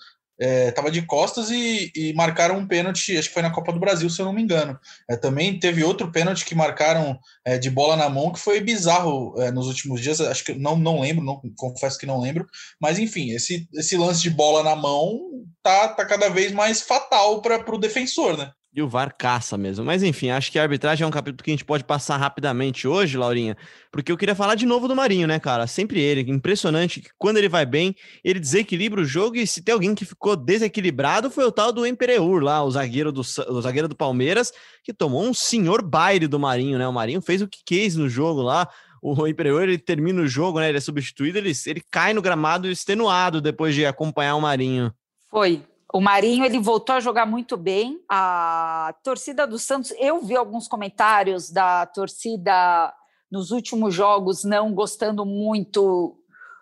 é, 0.40 0.72
de 0.90 1.02
costas 1.02 1.50
e, 1.50 1.92
e, 1.94 2.14
marcaram 2.14 2.56
um 2.56 2.66
pênalti, 2.66 3.16
acho 3.16 3.28
que 3.28 3.34
foi 3.34 3.42
na 3.42 3.50
Copa 3.50 3.72
do 3.72 3.78
Brasil, 3.78 4.08
se 4.08 4.20
eu 4.20 4.24
não 4.24 4.32
me 4.32 4.42
engano. 4.42 4.78
É, 5.08 5.16
também 5.16 5.58
teve 5.58 5.84
outro 5.84 6.10
pênalti 6.10 6.46
que 6.46 6.54
marcaram 6.54 7.18
é, 7.44 7.58
de 7.58 7.68
bola 7.68 7.96
na 7.96 8.08
mão, 8.08 8.32
que 8.32 8.40
foi 8.40 8.60
bizarro 8.60 9.34
é, 9.38 9.50
nos 9.50 9.66
últimos 9.66 10.00
dias, 10.00 10.20
acho 10.20 10.44
que 10.44 10.54
não, 10.54 10.76
não 10.78 11.00
lembro, 11.00 11.22
não, 11.22 11.42
confesso 11.56 11.98
que 11.98 12.06
não 12.06 12.20
lembro, 12.20 12.46
mas 12.80 12.98
enfim, 12.98 13.30
esse, 13.32 13.68
esse 13.74 13.96
lance 13.96 14.22
de 14.22 14.30
bola 14.30 14.62
na 14.62 14.74
mão 14.74 15.20
tá, 15.62 15.88
tá 15.88 16.06
cada 16.06 16.30
vez 16.30 16.52
mais 16.52 16.80
fatal 16.80 17.42
para 17.42 17.74
o 17.74 17.78
defensor, 17.78 18.36
né? 18.36 18.50
E 18.72 18.80
o 18.80 18.88
VAR 18.88 19.12
caça 19.16 19.58
mesmo. 19.58 19.84
Mas 19.84 20.00
enfim, 20.04 20.30
acho 20.30 20.52
que 20.52 20.58
a 20.58 20.62
arbitragem 20.62 21.02
é 21.02 21.06
um 21.06 21.10
capítulo 21.10 21.42
que 21.42 21.50
a 21.50 21.54
gente 21.54 21.64
pode 21.64 21.82
passar 21.82 22.16
rapidamente 22.16 22.86
hoje, 22.86 23.18
Laurinha, 23.18 23.56
porque 23.90 24.12
eu 24.12 24.16
queria 24.16 24.34
falar 24.34 24.54
de 24.54 24.64
novo 24.64 24.86
do 24.86 24.94
Marinho, 24.94 25.26
né, 25.26 25.40
cara? 25.40 25.66
Sempre 25.66 26.00
ele. 26.00 26.30
Impressionante 26.30 27.00
que 27.00 27.10
quando 27.18 27.38
ele 27.38 27.48
vai 27.48 27.66
bem, 27.66 27.96
ele 28.22 28.38
desequilibra 28.38 29.00
o 29.00 29.04
jogo 29.04 29.36
e 29.36 29.46
se 29.46 29.60
tem 29.60 29.72
alguém 29.72 29.92
que 29.92 30.04
ficou 30.04 30.36
desequilibrado 30.36 31.32
foi 31.32 31.44
o 31.44 31.50
tal 31.50 31.72
do 31.72 31.84
Empereur 31.84 32.40
lá, 32.40 32.62
o 32.62 32.70
zagueiro 32.70 33.10
do, 33.10 33.22
o 33.22 33.60
zagueiro 33.60 33.88
do 33.88 33.96
Palmeiras, 33.96 34.52
que 34.84 34.94
tomou 34.94 35.24
um 35.24 35.34
senhor 35.34 35.82
baile 35.82 36.28
do 36.28 36.38
Marinho, 36.38 36.78
né? 36.78 36.86
O 36.86 36.92
Marinho 36.92 37.20
fez 37.20 37.42
o 37.42 37.48
que 37.48 37.58
quis 37.66 37.96
no 37.96 38.08
jogo 38.08 38.40
lá. 38.40 38.68
O 39.02 39.26
Empereur, 39.26 39.62
ele 39.62 39.78
termina 39.78 40.20
o 40.20 40.28
jogo, 40.28 40.60
né? 40.60 40.68
Ele 40.68 40.78
é 40.78 40.80
substituído, 40.80 41.38
ele, 41.38 41.50
ele 41.66 41.82
cai 41.90 42.14
no 42.14 42.22
gramado 42.22 42.70
extenuado 42.70 43.40
depois 43.40 43.74
de 43.74 43.84
acompanhar 43.84 44.36
o 44.36 44.40
Marinho. 44.40 44.92
Foi, 45.28 45.64
o 45.92 46.00
Marinho 46.00 46.44
ele 46.44 46.58
voltou 46.58 46.94
a 46.94 47.00
jogar 47.00 47.26
muito 47.26 47.56
bem. 47.56 48.00
A 48.08 48.94
torcida 49.02 49.46
do 49.46 49.58
Santos, 49.58 49.92
eu 49.98 50.20
vi 50.20 50.36
alguns 50.36 50.68
comentários 50.68 51.50
da 51.50 51.86
torcida 51.86 52.94
nos 53.30 53.50
últimos 53.50 53.94
jogos 53.94 54.44
não 54.44 54.72
gostando 54.72 55.24
muito 55.24 56.16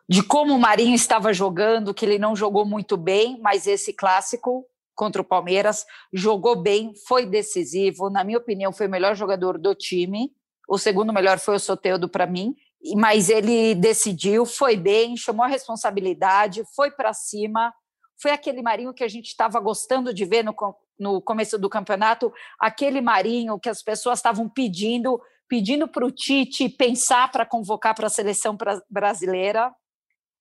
de 0.08 0.22
como 0.22 0.54
o 0.54 0.60
Marinho 0.60 0.94
estava 0.94 1.32
jogando, 1.34 1.92
que 1.92 2.04
ele 2.04 2.18
não 2.18 2.34
jogou 2.34 2.64
muito 2.64 2.96
bem, 2.96 3.38
mas 3.42 3.66
esse 3.66 3.92
clássico 3.92 4.64
contra 4.94 5.20
o 5.20 5.24
Palmeiras 5.24 5.84
jogou 6.12 6.56
bem, 6.56 6.92
foi 7.06 7.26
decisivo. 7.26 8.08
Na 8.08 8.24
minha 8.24 8.38
opinião, 8.38 8.72
foi 8.72 8.86
o 8.86 8.90
melhor 8.90 9.14
jogador 9.14 9.58
do 9.58 9.74
time. 9.74 10.32
O 10.66 10.78
segundo 10.78 11.12
melhor 11.12 11.38
foi 11.38 11.56
o 11.56 11.60
Soteudo 11.60 12.08
para 12.08 12.26
mim, 12.26 12.54
mas 12.96 13.28
ele 13.28 13.74
decidiu, 13.74 14.46
foi 14.46 14.76
bem, 14.76 15.16
chamou 15.16 15.44
a 15.44 15.48
responsabilidade, 15.48 16.64
foi 16.74 16.90
para 16.90 17.12
cima 17.12 17.72
foi 18.18 18.32
aquele 18.32 18.60
Marinho 18.60 18.92
que 18.92 19.04
a 19.04 19.08
gente 19.08 19.28
estava 19.28 19.60
gostando 19.60 20.12
de 20.12 20.24
ver 20.24 20.44
no, 20.44 20.54
no 20.98 21.22
começo 21.22 21.56
do 21.56 21.70
campeonato, 21.70 22.32
aquele 22.58 23.00
Marinho 23.00 23.58
que 23.58 23.68
as 23.68 23.80
pessoas 23.80 24.18
estavam 24.18 24.48
pedindo, 24.48 25.20
pedindo 25.48 25.86
para 25.86 26.04
o 26.04 26.10
Tite 26.10 26.68
pensar 26.68 27.30
para 27.30 27.46
convocar 27.46 27.94
para 27.94 28.08
a 28.08 28.10
seleção 28.10 28.56
brasileira. 28.90 29.72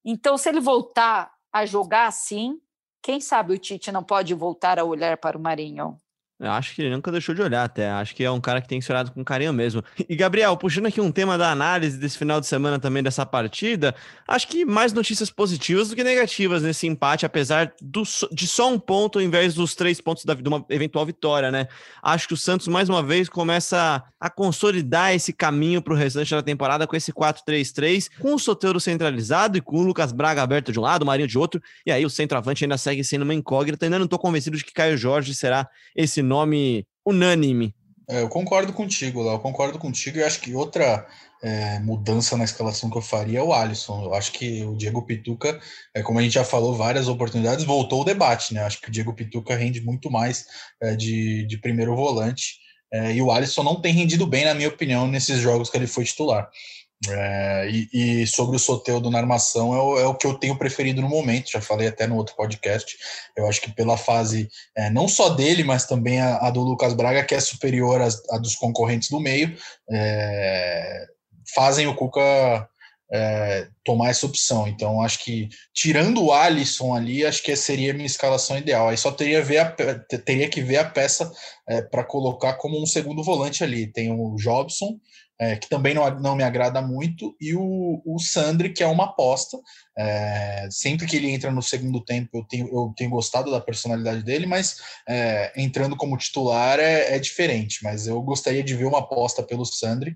Então, 0.03 0.37
se 0.37 0.49
ele 0.49 0.59
voltar 0.59 1.31
a 1.53 1.65
jogar 1.65 2.07
assim, 2.07 2.59
quem 3.01 3.21
sabe 3.21 3.53
o 3.53 3.59
Tite 3.59 3.91
não 3.91 4.03
pode 4.03 4.33
voltar 4.33 4.79
a 4.79 4.83
olhar 4.83 5.15
para 5.17 5.37
o 5.37 5.41
Marinho? 5.41 5.97
Eu 6.39 6.51
acho 6.51 6.75
que 6.75 6.83
ele 6.83 6.91
nunca 6.91 7.11
deixou 7.11 7.33
de 7.33 7.41
olhar 7.41 7.63
até. 7.63 7.89
Acho 7.89 8.13
que 8.13 8.23
é 8.23 8.29
um 8.29 8.39
cara 8.39 8.61
que 8.61 8.67
tem 8.67 8.79
que 8.79 8.85
ser 8.85 8.91
olhado 8.91 9.11
com 9.11 9.25
carinho 9.25 9.51
mesmo. 9.51 9.83
E, 10.07 10.15
Gabriel, 10.15 10.55
puxando 10.55 10.85
aqui 10.85 11.01
um 11.01 11.11
tema 11.11 11.35
da 11.35 11.51
análise 11.51 11.97
desse 11.97 12.15
final 12.15 12.39
de 12.39 12.45
semana 12.45 12.77
também 12.77 13.01
dessa 13.01 13.25
partida, 13.25 13.95
acho 14.27 14.47
que 14.47 14.63
mais 14.63 14.93
notícias 14.93 15.31
positivas 15.31 15.89
do 15.89 15.95
que 15.95 16.03
negativas 16.03 16.61
nesse 16.61 16.85
empate, 16.85 17.25
apesar 17.25 17.73
do, 17.81 18.03
de 18.31 18.47
só 18.47 18.71
um 18.71 18.77
ponto 18.77 19.17
ao 19.17 19.25
invés 19.25 19.55
dos 19.55 19.73
três 19.73 19.99
pontos 19.99 20.25
da, 20.25 20.35
de 20.35 20.47
uma 20.47 20.63
eventual 20.69 21.07
vitória, 21.07 21.49
né? 21.49 21.67
Acho 22.03 22.27
que 22.27 22.35
o 22.35 22.37
Santos, 22.37 22.67
mais 22.67 22.87
uma 22.87 23.01
vez, 23.01 23.27
começa 23.27 24.03
a 24.19 24.29
consolidar 24.29 25.15
esse 25.15 25.33
caminho 25.33 25.81
para 25.81 25.93
o 25.93 25.97
restante 25.97 26.29
da 26.35 26.43
temporada 26.43 26.85
com 26.85 26.95
esse 26.95 27.11
4-3-3, 27.11 28.11
com 28.19 28.35
o 28.35 28.39
Soteiro 28.39 28.79
centralizado 28.79 29.57
e 29.57 29.61
com 29.61 29.77
o 29.77 29.81
Lucas 29.81 30.11
Braga 30.11 30.43
aberto 30.43 30.71
de 30.71 30.79
um 30.79 30.83
lado, 30.83 31.01
o 31.01 31.05
Marinho 31.05 31.27
de 31.27 31.37
outro, 31.37 31.59
e 31.83 31.91
aí 31.91 32.05
o 32.05 32.09
centroavante 32.11 32.63
ainda 32.63 32.77
segue 32.77 33.03
sendo 33.03 33.23
uma 33.23 33.33
incógnita. 33.33 33.87
Ainda 33.87 33.97
não 33.97 34.05
estou 34.05 34.19
convencido 34.19 34.55
de 34.55 34.63
que 34.63 34.71
Caio 34.71 34.97
Jorge 34.97 35.33
será 35.33 35.67
esse 35.95 36.26
nome 36.27 36.85
unânime 37.05 37.73
É, 38.09 38.21
eu 38.21 38.29
concordo 38.29 38.73
contigo, 38.73 39.23
Léo. 39.23 39.33
Eu 39.33 39.39
concordo 39.39 39.79
contigo. 39.79 40.17
E 40.17 40.23
acho 40.23 40.39
que 40.39 40.53
outra 40.53 41.07
é, 41.41 41.79
mudança 41.79 42.37
na 42.37 42.43
escalação 42.43 42.89
que 42.89 42.97
eu 42.97 43.01
faria 43.01 43.39
é 43.39 43.43
o 43.43 43.53
Alisson. 43.53 44.03
Eu 44.03 44.13
acho 44.13 44.31
que 44.31 44.63
o 44.63 44.75
Diego 44.75 45.01
Pituca, 45.01 45.59
é, 45.93 46.01
como 46.01 46.19
a 46.19 46.21
gente 46.21 46.33
já 46.33 46.43
falou, 46.43 46.75
várias 46.75 47.07
oportunidades, 47.07 47.65
voltou 47.65 48.01
o 48.01 48.05
debate, 48.05 48.53
né? 48.53 48.61
Acho 48.61 48.81
que 48.81 48.89
o 48.89 48.91
Diego 48.91 49.13
Pituca 49.13 49.55
rende 49.55 49.81
muito 49.81 50.09
mais 50.09 50.45
é, 50.81 50.95
de, 50.95 51.45
de 51.45 51.57
primeiro 51.57 51.95
volante. 51.95 52.59
É, 52.91 53.13
e 53.13 53.21
o 53.21 53.31
Alisson 53.31 53.63
não 53.63 53.81
tem 53.81 53.93
rendido 53.93 54.25
bem, 54.25 54.45
na 54.45 54.53
minha 54.53 54.69
opinião, 54.69 55.07
nesses 55.07 55.39
jogos 55.39 55.69
que 55.69 55.77
ele 55.77 55.87
foi 55.87 56.05
titular. 56.05 56.49
É, 57.07 57.69
e, 57.69 58.21
e, 58.23 58.27
sobre 58.27 58.55
o 58.55 58.59
Soteudo 58.59 59.11
na 59.11 59.19
armação 59.19 59.73
é 59.73 59.79
o, 59.79 59.99
é 59.99 60.07
o, 60.07 60.15
que 60.15 60.25
eu 60.25 60.33
tenho 60.33 60.57
preferido 60.57 60.99
no 60.99 61.07
momento, 61.07 61.51
já 61.51 61.61
falei 61.61 61.87
até 61.87 62.07
no 62.07 62.15
outro 62.15 62.35
podcast. 62.35 62.97
Eu 63.35 63.47
acho 63.47 63.61
que 63.61 63.71
pela 63.71 63.97
fase 63.97 64.49
é, 64.75 64.89
não 64.89 65.07
só 65.07 65.29
dele, 65.29 65.63
mas 65.63 65.85
também 65.85 66.19
a, 66.19 66.37
a, 66.37 66.49
do 66.49 66.61
Lucas 66.61 66.93
Braga, 66.93 67.23
que 67.23 67.35
é 67.35 67.39
superior 67.39 68.01
à, 68.01 68.37
dos 68.39 68.55
concorrentes 68.55 69.09
do 69.09 69.19
meio, 69.19 69.55
é, 69.91 71.05
fazem 71.53 71.85
o 71.85 71.95
Cuca 71.95 72.67
é, 73.11 73.67
tomar 73.85 74.09
essa 74.09 74.25
opção. 74.25 74.67
Então, 74.67 75.01
acho 75.01 75.23
que 75.23 75.49
tirando 75.73 76.23
o 76.23 76.33
Alisson 76.33 76.95
ali, 76.95 77.25
acho 77.25 77.43
que 77.43 77.55
seria 77.55 77.91
a 77.91 77.93
minha 77.93 78.07
escalação 78.07 78.57
ideal. 78.57 78.89
Aí 78.89 78.97
só 78.97 79.11
teria, 79.11 79.41
ver 79.41 79.59
a, 79.59 79.71
teria 80.25 80.49
que 80.49 80.61
ver 80.61 80.77
a 80.77 80.89
peça 80.89 81.31
é, 81.69 81.81
para 81.81 82.03
colocar 82.03 82.53
como 82.53 82.81
um 82.81 82.85
segundo 82.85 83.23
volante 83.23 83.63
ali. 83.63 83.85
Tem 83.85 84.11
o 84.11 84.35
Jobson 84.35 84.99
é, 85.39 85.55
que 85.55 85.69
também 85.69 85.93
não, 85.93 86.09
não 86.19 86.35
me 86.35 86.43
agrada 86.43 86.81
muito, 86.81 87.35
e 87.39 87.53
o, 87.53 88.01
o 88.05 88.19
Sandri, 88.19 88.73
que 88.73 88.83
é 88.83 88.87
uma 88.87 89.05
aposta. 89.05 89.57
É, 89.97 90.67
sempre 90.71 91.05
que 91.05 91.15
ele 91.15 91.29
entra 91.29 91.51
no 91.51 91.61
segundo 91.61 92.03
tempo, 92.03 92.37
eu 92.37 92.43
tenho, 92.43 92.67
eu 92.67 92.93
tenho 92.95 93.09
gostado 93.09 93.51
da 93.51 93.61
personalidade 93.61 94.23
dele, 94.23 94.45
mas 94.45 94.81
é, 95.07 95.53
entrando 95.55 95.95
como 95.95 96.17
titular 96.17 96.79
é, 96.79 97.15
é, 97.15 97.19
diferente. 97.19 97.83
Mas 97.83 98.07
eu 98.07 98.21
gostaria 98.21 98.63
de 98.63 98.75
ver 98.75 98.85
uma 98.85 98.99
aposta 98.99 99.43
pelo 99.43 99.65
Sandri. 99.65 100.15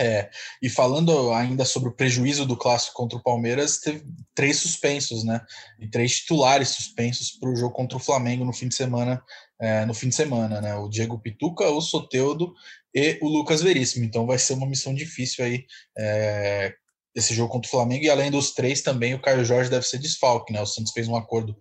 É, 0.00 0.30
e 0.62 0.70
falando 0.70 1.32
ainda 1.34 1.66
sobre 1.66 1.90
o 1.90 1.94
prejuízo 1.94 2.46
do 2.46 2.56
clássico 2.56 2.96
contra 2.96 3.18
o 3.18 3.22
Palmeiras, 3.22 3.78
teve 3.78 4.02
três 4.34 4.56
suspensos, 4.56 5.22
né? 5.22 5.42
E 5.78 5.86
três 5.86 6.20
titulares 6.20 6.70
suspensos 6.70 7.32
para 7.32 7.50
o 7.50 7.56
jogo 7.56 7.74
contra 7.74 7.98
o 7.98 8.00
Flamengo 8.00 8.42
no 8.42 8.54
fim 8.54 8.68
de 8.68 8.74
semana. 8.74 9.22
É, 9.62 9.86
no 9.86 9.94
fim 9.94 10.08
de 10.08 10.16
semana, 10.16 10.60
né? 10.60 10.74
O 10.74 10.88
Diego 10.88 11.20
Pituca, 11.20 11.70
o 11.70 11.80
Soteudo 11.80 12.52
e 12.92 13.16
o 13.22 13.28
Lucas 13.28 13.62
Veríssimo. 13.62 14.04
Então 14.04 14.26
vai 14.26 14.36
ser 14.36 14.54
uma 14.54 14.66
missão 14.66 14.92
difícil 14.92 15.44
aí 15.44 15.64
é, 15.96 16.74
esse 17.14 17.32
jogo 17.32 17.52
contra 17.52 17.68
o 17.68 17.70
Flamengo. 17.70 18.04
E 18.04 18.10
além 18.10 18.30
dos 18.30 18.52
três, 18.52 18.80
também 18.80 19.14
o 19.14 19.22
Caio 19.22 19.44
Jorge 19.44 19.70
deve 19.70 19.86
ser 19.86 19.98
desfalque, 19.98 20.52
né? 20.52 20.60
O 20.60 20.66
Santos 20.66 20.92
fez 20.92 21.06
um 21.06 21.14
acordo 21.14 21.56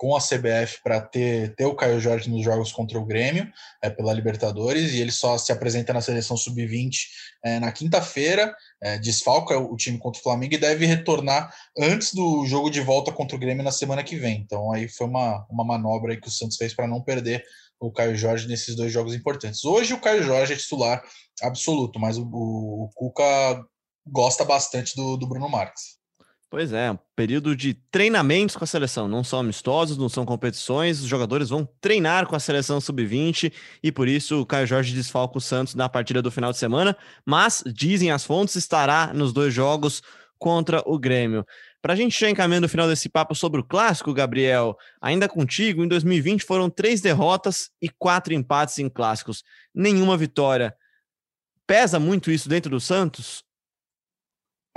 com 0.00 0.16
a 0.16 0.18
CBF 0.18 0.80
para 0.82 0.98
ter, 0.98 1.54
ter 1.54 1.66
o 1.66 1.74
Caio 1.74 2.00
Jorge 2.00 2.30
nos 2.30 2.42
jogos 2.42 2.72
contra 2.72 2.98
o 2.98 3.04
Grêmio, 3.04 3.52
é, 3.82 3.90
pela 3.90 4.14
Libertadores, 4.14 4.94
e 4.94 5.00
ele 5.00 5.12
só 5.12 5.36
se 5.36 5.52
apresenta 5.52 5.92
na 5.92 6.00
seleção 6.00 6.38
sub-20 6.38 6.94
é, 7.44 7.60
na 7.60 7.70
quinta-feira, 7.70 8.54
é, 8.82 8.98
desfalca 8.98 9.58
o 9.58 9.76
time 9.76 9.98
contra 9.98 10.18
o 10.20 10.22
Flamengo 10.22 10.54
e 10.54 10.58
deve 10.58 10.86
retornar 10.86 11.54
antes 11.78 12.14
do 12.14 12.44
jogo 12.46 12.70
de 12.70 12.80
volta 12.80 13.12
contra 13.12 13.36
o 13.36 13.38
Grêmio 13.38 13.62
na 13.62 13.72
semana 13.72 14.02
que 14.02 14.16
vem. 14.16 14.40
Então 14.40 14.72
aí 14.72 14.88
foi 14.88 15.06
uma, 15.06 15.46
uma 15.50 15.64
manobra 15.64 16.18
que 16.18 16.28
o 16.28 16.30
Santos 16.30 16.56
fez 16.56 16.74
para 16.74 16.86
não 16.86 17.02
perder 17.02 17.44
o 17.78 17.90
Caio 17.90 18.16
Jorge 18.16 18.48
nesses 18.48 18.76
dois 18.76 18.92
jogos 18.92 19.14
importantes. 19.14 19.64
Hoje 19.64 19.94
o 19.94 20.00
Caio 20.00 20.22
Jorge 20.22 20.52
é 20.52 20.56
titular 20.56 21.02
absoluto, 21.42 21.98
mas 21.98 22.18
o, 22.18 22.24
o, 22.24 22.84
o 22.84 22.90
Cuca 22.94 23.64
gosta 24.06 24.44
bastante 24.44 24.94
do, 24.96 25.16
do 25.16 25.26
Bruno 25.26 25.48
Marques. 25.48 25.99
Pois 26.50 26.72
é, 26.72 26.98
período 27.14 27.54
de 27.54 27.74
treinamentos 27.74 28.56
com 28.56 28.64
a 28.64 28.66
seleção. 28.66 29.06
Não 29.06 29.22
são 29.22 29.38
amistosos, 29.38 29.96
não 29.96 30.08
são 30.08 30.26
competições. 30.26 31.00
Os 31.00 31.06
jogadores 31.06 31.48
vão 31.48 31.64
treinar 31.80 32.26
com 32.26 32.34
a 32.34 32.40
seleção 32.40 32.80
sub-20 32.80 33.52
e 33.80 33.92
por 33.92 34.08
isso 34.08 34.40
o 34.40 34.44
Caio 34.44 34.66
Jorge 34.66 34.92
desfalca 34.92 35.38
o 35.38 35.40
Santos 35.40 35.76
na 35.76 35.88
partida 35.88 36.20
do 36.20 36.28
final 36.28 36.50
de 36.50 36.58
semana. 36.58 36.96
Mas, 37.24 37.62
dizem 37.64 38.10
as 38.10 38.24
fontes, 38.24 38.56
estará 38.56 39.12
nos 39.14 39.32
dois 39.32 39.54
jogos 39.54 40.02
contra 40.40 40.82
o 40.86 40.98
Grêmio. 40.98 41.46
Para 41.80 41.92
a 41.92 41.96
gente 41.96 42.18
já 42.18 42.28
encaminhando 42.28 42.64
o 42.64 42.68
final 42.68 42.88
desse 42.88 43.08
papo 43.08 43.32
sobre 43.32 43.60
o 43.60 43.64
clássico, 43.64 44.12
Gabriel, 44.12 44.76
ainda 45.00 45.28
contigo, 45.28 45.84
em 45.84 45.88
2020 45.88 46.44
foram 46.44 46.68
três 46.68 47.00
derrotas 47.00 47.70
e 47.80 47.88
quatro 47.88 48.34
empates 48.34 48.76
em 48.80 48.88
clássicos, 48.88 49.44
nenhuma 49.72 50.16
vitória. 50.16 50.74
Pesa 51.64 52.00
muito 52.00 52.28
isso 52.28 52.48
dentro 52.48 52.72
do 52.72 52.80
Santos? 52.80 53.44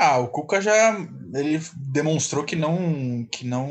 Ah, 0.05 0.19
o 0.19 0.27
Cuca 0.27 0.59
já 0.59 0.97
ele 1.33 1.61
demonstrou 1.77 2.43
que 2.43 2.57
não 2.57 3.25
que 3.31 3.47
não 3.47 3.69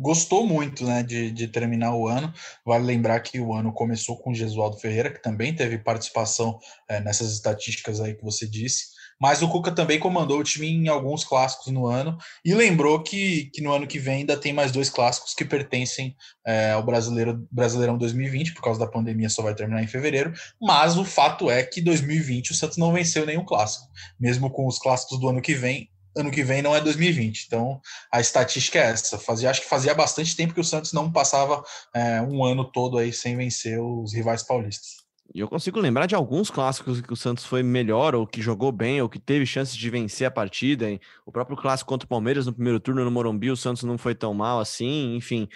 gostou 0.00 0.44
muito, 0.44 0.84
né, 0.84 1.00
de, 1.04 1.30
de 1.30 1.46
terminar 1.46 1.94
o 1.94 2.08
ano. 2.08 2.32
Vale 2.66 2.84
lembrar 2.84 3.20
que 3.20 3.38
o 3.38 3.54
ano 3.54 3.72
começou 3.72 4.18
com 4.18 4.32
o 4.32 4.34
Gesualdo 4.34 4.78
Ferreira, 4.78 5.12
que 5.12 5.22
também 5.22 5.54
teve 5.54 5.78
participação 5.78 6.58
é, 6.88 7.00
nessas 7.00 7.32
estatísticas 7.32 8.00
aí 8.00 8.14
que 8.14 8.24
você 8.24 8.48
disse. 8.48 8.93
Mas 9.20 9.42
o 9.42 9.48
Cuca 9.48 9.70
também 9.70 9.98
comandou 9.98 10.38
o 10.38 10.44
time 10.44 10.68
em 10.68 10.88
alguns 10.88 11.24
clássicos 11.24 11.72
no 11.72 11.86
ano 11.86 12.16
e 12.44 12.54
lembrou 12.54 13.02
que, 13.02 13.50
que 13.52 13.62
no 13.62 13.72
ano 13.72 13.86
que 13.86 13.98
vem 13.98 14.18
ainda 14.18 14.36
tem 14.36 14.52
mais 14.52 14.72
dois 14.72 14.90
clássicos 14.90 15.34
que 15.34 15.44
pertencem 15.44 16.16
é, 16.46 16.72
ao 16.72 16.82
Brasileiro, 16.82 17.46
Brasileirão 17.50 17.96
2020, 17.96 18.54
por 18.54 18.62
causa 18.62 18.80
da 18.80 18.86
pandemia 18.86 19.28
só 19.28 19.42
vai 19.42 19.54
terminar 19.54 19.82
em 19.82 19.86
fevereiro. 19.86 20.32
Mas 20.60 20.96
o 20.96 21.04
fato 21.04 21.50
é 21.50 21.62
que 21.62 21.80
2020 21.80 22.52
o 22.52 22.54
Santos 22.54 22.76
não 22.76 22.92
venceu 22.92 23.24
nenhum 23.26 23.44
clássico, 23.44 23.88
mesmo 24.18 24.50
com 24.50 24.66
os 24.66 24.78
clássicos 24.78 25.18
do 25.18 25.28
ano 25.28 25.40
que 25.40 25.54
vem. 25.54 25.90
Ano 26.16 26.30
que 26.30 26.44
vem 26.44 26.62
não 26.62 26.76
é 26.76 26.80
2020, 26.80 27.46
então 27.46 27.80
a 28.12 28.20
estatística 28.20 28.78
é 28.78 28.92
essa. 28.92 29.18
Fazia, 29.18 29.50
acho 29.50 29.62
que 29.62 29.68
fazia 29.68 29.92
bastante 29.94 30.36
tempo 30.36 30.54
que 30.54 30.60
o 30.60 30.64
Santos 30.64 30.92
não 30.92 31.10
passava 31.10 31.60
é, 31.92 32.22
um 32.22 32.44
ano 32.44 32.64
todo 32.64 32.98
aí 32.98 33.12
sem 33.12 33.36
vencer 33.36 33.80
os 33.80 34.14
rivais 34.14 34.44
paulistas. 34.44 35.03
E 35.32 35.40
eu 35.40 35.48
consigo 35.48 35.80
lembrar 35.80 36.06
de 36.06 36.14
alguns 36.14 36.50
clássicos 36.50 37.00
que 37.00 37.12
o 37.12 37.16
Santos 37.16 37.44
foi 37.44 37.62
melhor, 37.62 38.14
ou 38.14 38.26
que 38.26 38.42
jogou 38.42 38.70
bem, 38.70 39.00
ou 39.00 39.08
que 39.08 39.18
teve 39.18 39.46
chances 39.46 39.74
de 39.74 39.88
vencer 39.88 40.26
a 40.26 40.30
partida. 40.30 40.86
O 41.24 41.32
próprio 41.32 41.56
clássico 41.56 41.88
contra 41.88 42.04
o 42.04 42.08
Palmeiras 42.08 42.46
no 42.46 42.52
primeiro 42.52 42.78
turno 42.78 43.04
no 43.04 43.10
Morumbi, 43.10 43.50
o 43.50 43.56
Santos 43.56 43.84
não 43.84 43.96
foi 43.96 44.14
tão 44.14 44.34
mal 44.34 44.60
assim. 44.60 45.14
Enfim, 45.16 45.48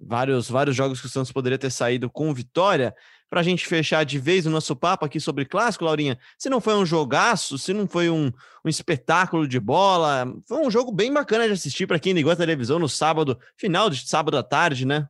vários, 0.00 0.50
vários 0.50 0.74
jogos 0.74 1.00
que 1.00 1.06
o 1.06 1.10
Santos 1.10 1.30
poderia 1.30 1.58
ter 1.58 1.70
saído 1.70 2.10
com 2.10 2.34
vitória. 2.34 2.94
Para 3.30 3.40
a 3.40 3.42
gente 3.42 3.66
fechar 3.66 4.04
de 4.04 4.18
vez 4.18 4.44
o 4.44 4.50
nosso 4.50 4.76
papo 4.76 5.06
aqui 5.06 5.18
sobre 5.18 5.46
clássico, 5.46 5.86
Laurinha, 5.86 6.18
se 6.36 6.50
não 6.50 6.60
foi 6.60 6.74
um 6.74 6.84
jogaço, 6.84 7.56
se 7.56 7.72
não 7.72 7.88
foi 7.88 8.10
um, 8.10 8.30
um 8.62 8.68
espetáculo 8.68 9.48
de 9.48 9.58
bola, 9.58 10.30
foi 10.46 10.58
um 10.58 10.70
jogo 10.70 10.92
bem 10.92 11.10
bacana 11.10 11.46
de 11.46 11.52
assistir 11.54 11.86
para 11.86 11.98
quem 11.98 12.12
ligou 12.12 12.30
a 12.30 12.36
televisão 12.36 12.78
no 12.78 12.90
sábado, 12.90 13.38
final 13.56 13.88
de 13.88 14.06
sábado 14.06 14.36
à 14.36 14.42
tarde, 14.42 14.84
né? 14.84 15.08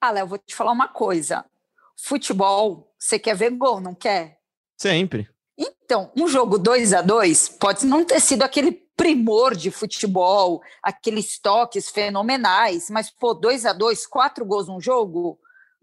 Ah, 0.00 0.12
Léo, 0.12 0.28
vou 0.28 0.38
te 0.38 0.54
falar 0.54 0.70
uma 0.70 0.86
coisa 0.86 1.44
futebol, 2.04 2.94
você 2.98 3.18
quer 3.18 3.34
ver 3.36 3.50
gol, 3.50 3.80
não 3.80 3.94
quer? 3.94 4.38
Sempre. 4.76 5.28
Então, 5.58 6.10
um 6.16 6.26
jogo 6.26 6.58
2 6.58 6.92
a 6.92 7.02
2 7.02 7.48
pode 7.50 7.84
não 7.84 8.04
ter 8.04 8.20
sido 8.20 8.42
aquele 8.42 8.72
primor 8.96 9.54
de 9.54 9.70
futebol, 9.70 10.62
aqueles 10.82 11.38
toques 11.38 11.88
fenomenais, 11.90 12.88
mas 12.90 13.10
pô, 13.10 13.34
2 13.34 13.66
a 13.66 13.72
2 13.72 14.06
quatro 14.06 14.44
gols 14.44 14.68
num 14.68 14.80
jogo, 14.80 15.38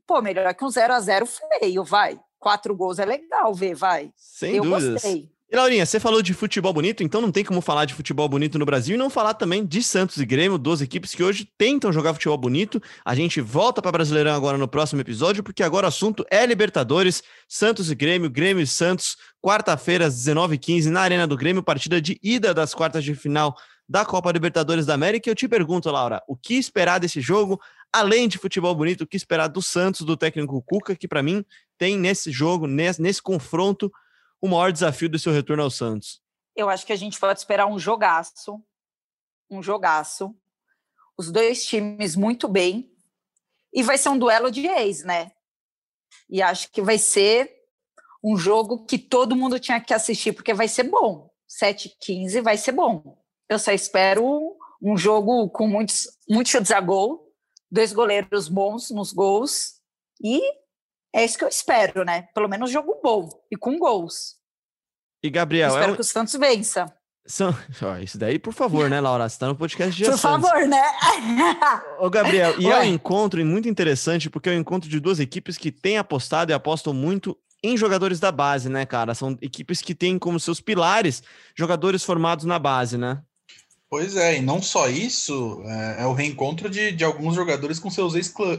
pô, 0.06 0.22
melhor 0.22 0.54
que 0.54 0.64
um 0.64 0.70
0 0.70 0.94
a 0.94 1.00
0 1.00 1.26
feio, 1.26 1.84
vai. 1.84 2.20
Quatro 2.40 2.76
gols 2.76 3.00
é 3.00 3.06
legal 3.06 3.54
ver, 3.54 3.76
vai. 3.76 4.12
Sem 4.16 4.56
Eu 4.56 4.64
dúvidas. 4.64 4.94
gostei. 4.94 5.32
E 5.50 5.56
Laurinha, 5.56 5.86
você 5.86 5.98
falou 5.98 6.22
de 6.22 6.34
futebol 6.34 6.74
bonito, 6.74 7.02
então 7.04 7.22
não 7.22 7.32
tem 7.32 7.42
como 7.42 7.62
falar 7.62 7.86
de 7.86 7.94
futebol 7.94 8.28
bonito 8.28 8.60
no 8.60 8.66
Brasil 8.66 8.96
e 8.96 8.98
não 8.98 9.10
falar 9.10 9.34
também 9.34 9.66
de 9.66 9.82
Santos 9.82 10.18
e 10.18 10.26
Grêmio, 10.26 10.58
duas 10.58 10.82
equipes 10.82 11.16
que 11.16 11.24
hoje 11.24 11.50
tentam 11.58 11.90
jogar 11.94 12.14
futebol 12.14 12.38
bonito. 12.38 12.84
A 13.06 13.16
gente 13.16 13.40
volta 13.40 13.82
para 13.82 13.94
Brasileirão 13.94 14.36
agora 14.36 14.58
no 14.58 14.68
próximo 14.68 15.00
episódio, 15.00 15.42
porque 15.42 15.64
agora 15.64 15.86
o 15.86 15.88
assunto 15.88 16.26
é 16.30 16.46
Libertadores, 16.46 17.24
Santos 17.48 17.90
e 17.90 17.96
Grêmio, 17.96 18.30
Grêmio 18.30 18.62
e 18.62 18.68
Santos, 18.68 19.16
quarta-feira 19.42 20.08
às 20.08 20.16
19h15 20.16 20.90
na 20.90 21.00
Arena 21.00 21.26
do 21.26 21.38
Grêmio, 21.38 21.64
partida 21.64 22.02
de 22.02 22.20
ida 22.22 22.54
das 22.54 22.74
quartas 22.74 23.02
de 23.02 23.16
final 23.16 23.56
da 23.88 24.04
Copa 24.04 24.30
Libertadores 24.34 24.86
da 24.86 24.96
América. 24.96 25.30
Eu 25.30 25.36
te 25.36 25.48
pergunto, 25.48 25.90
Laura, 25.90 26.22
o 26.28 26.36
que 26.36 26.56
esperar 26.56 27.00
desse 27.00 27.22
jogo? 27.22 27.58
Além 27.94 28.28
de 28.28 28.38
futebol 28.38 28.76
bonito, 28.76 29.06
o 29.06 29.08
que 29.08 29.16
esperar 29.16 29.48
do 29.48 29.62
Santos, 29.62 30.02
do 30.02 30.18
técnico 30.18 30.62
Cuca, 30.62 30.94
que 30.94 31.08
para 31.08 31.24
mim 31.24 31.46
tem 31.78 31.98
nesse 31.98 32.34
jogo, 32.34 32.68
nesse, 32.68 33.02
nesse 33.02 33.22
confronto, 33.22 33.90
o 34.42 34.48
maior 34.48 34.72
desafio 34.72 35.10
do 35.10 35.20
seu 35.20 35.32
retorno 35.32 35.64
ao 35.64 35.70
Santos? 35.70 36.22
Eu 36.56 36.70
acho 36.70 36.86
que 36.86 36.94
a 36.94 36.98
gente 36.98 37.20
pode 37.20 37.40
esperar 37.40 37.68
um 37.68 37.78
jogaço, 37.78 38.62
um 39.50 39.62
jogaço. 39.62 40.36
Os 41.18 41.32
dois 41.32 41.66
times 41.66 42.16
muito 42.16 42.48
bem. 42.48 42.92
E 43.74 43.84
vai 43.84 43.98
ser 43.98 44.10
um 44.10 44.18
duelo 44.18 44.50
de 44.50 44.66
ex, 44.66 45.04
né? 45.04 45.32
E 46.30 46.42
acho 46.42 46.72
que 46.72 46.82
vai 46.82 46.98
ser 46.98 47.54
um 48.24 48.36
jogo 48.36 48.86
que 48.86 48.98
todo 48.98 49.36
mundo 49.36 49.60
tinha 49.60 49.80
que 49.80 49.94
assistir, 49.94 50.34
porque 50.34 50.54
vai 50.54 50.68
ser 50.68 50.84
bom. 50.84 51.30
7-15 51.48 52.42
vai 52.42 52.58
ser 52.58 52.72
bom. 52.72 53.22
Eu 53.48 53.60
só 53.60 53.72
espero 53.72 54.58
um 54.82 54.98
jogo 54.98 55.50
com 55.50 55.68
muitos, 55.68 56.08
muitos 56.30 56.52
chutes 56.52 56.72
a 56.72 56.80
gol, 56.82 57.34
dois 57.72 57.94
goleiros 57.94 58.48
bons 58.48 58.92
nos 58.92 59.14
gols 59.14 59.82
e 60.22 60.42
é 61.14 61.24
isso 61.24 61.38
que 61.38 61.44
eu 61.44 61.50
espero, 61.50 62.04
né? 62.04 62.24
Pelo 62.34 62.48
menos 62.48 62.72
jogo 62.72 63.00
bom 63.04 63.30
e 63.52 63.56
com 63.56 63.78
gols. 63.78 64.36
E 65.24 65.30
Gabriel, 65.30 65.70
espero 65.70 65.90
é 65.90 65.92
um... 65.92 65.96
que 65.96 66.02
o 66.02 66.04
Santos 66.04 66.34
vença. 66.34 66.94
São... 67.26 67.54
isso 68.02 68.18
daí, 68.18 68.40
por 68.40 68.54
favor, 68.54 68.90
né, 68.90 69.00
Laura? 69.02 69.28
Você 69.28 69.36
está 69.36 69.48
no 69.48 69.56
podcast 69.56 69.96
de 69.96 70.06
Por 70.06 70.18
Santos. 70.18 70.50
favor, 70.50 70.68
né? 70.68 70.82
Ô, 72.00 72.10
Gabriel, 72.10 72.56
e 72.62 72.68
é 72.68 72.80
um 72.80 72.84
encontro 72.84 73.44
muito 73.46 73.68
interessante, 73.68 74.30
porque 74.30 74.50
é 74.50 74.54
um 74.54 74.60
encontro 74.60 74.90
de 74.90 75.00
duas 75.00 75.20
equipes 75.20 75.58
que 75.58 75.72
têm 75.72 75.98
apostado 75.98 76.52
e 76.52 76.54
apostam 76.54 76.94
muito 76.94 77.38
em 77.64 77.76
jogadores 77.76 78.20
da 78.20 78.32
base, 78.32 78.70
né, 78.70 78.86
cara? 78.86 79.14
São 79.14 79.38
equipes 79.42 79.82
que 79.82 79.94
têm 79.94 80.18
como 80.18 80.40
seus 80.40 80.62
pilares 80.62 81.24
jogadores 81.56 82.04
formados 82.04 82.46
na 82.46 82.60
base, 82.60 82.98
né? 82.98 83.22
Pois 83.90 84.18
é, 84.18 84.38
e 84.38 84.42
não 84.42 84.62
só 84.62 84.90
isso, 84.90 85.64
é, 85.66 86.04
é 86.04 86.06
o 86.06 86.12
reencontro 86.12 86.70
de, 86.70 86.92
de 86.92 87.06
alguns 87.06 87.36
jogadores 87.36 87.80
com 87.80 87.90
seus 87.90 88.16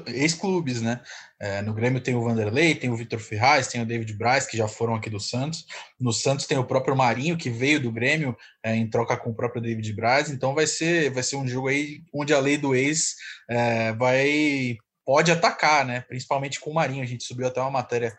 ex-clubes, 0.07 0.81
né? 0.81 1.03
É, 1.39 1.61
no 1.61 1.75
Grêmio 1.75 2.01
tem 2.01 2.15
o 2.15 2.23
Vanderlei, 2.23 2.75
tem 2.75 2.89
o 2.89 2.97
Vitor 2.97 3.21
Ferraz, 3.21 3.69
tem 3.69 3.83
o 3.83 3.87
David 3.87 4.11
Braz, 4.15 4.47
que 4.47 4.57
já 4.57 4.67
foram 4.67 4.95
aqui 4.95 5.11
do 5.11 5.21
Santos. 5.21 5.67
No 6.01 6.15
Santos 6.15 6.47
tem 6.47 6.57
o 6.57 6.65
próprio 6.65 6.97
Marinho, 6.97 7.37
que 7.37 7.51
veio 7.51 7.79
do 7.79 7.93
Grêmio 7.93 8.35
é, 8.63 8.75
em 8.75 8.89
troca 8.89 9.19
com 9.19 9.31
o 9.31 9.35
próprio 9.35 9.61
David 9.61 9.93
Braz. 9.93 10.31
Então 10.31 10.55
vai 10.55 10.67
ser, 10.67 11.11
vai 11.11 11.23
ser 11.23 11.37
um 11.37 11.47
jogo 11.47 11.69
aí 11.69 12.01
onde 12.13 12.33
a 12.33 12.41
lei 12.41 12.57
do 12.57 12.75
ex 12.75 13.15
é, 13.51 13.93
vai 13.93 14.79
pode 15.05 15.31
atacar, 15.31 15.85
né? 15.85 16.01
Principalmente 16.03 16.59
com 16.59 16.71
o 16.71 16.75
Marinho. 16.75 17.03
A 17.03 17.07
gente 17.07 17.25
subiu 17.25 17.47
até 17.47 17.61
uma 17.61 17.71
matéria 17.71 18.17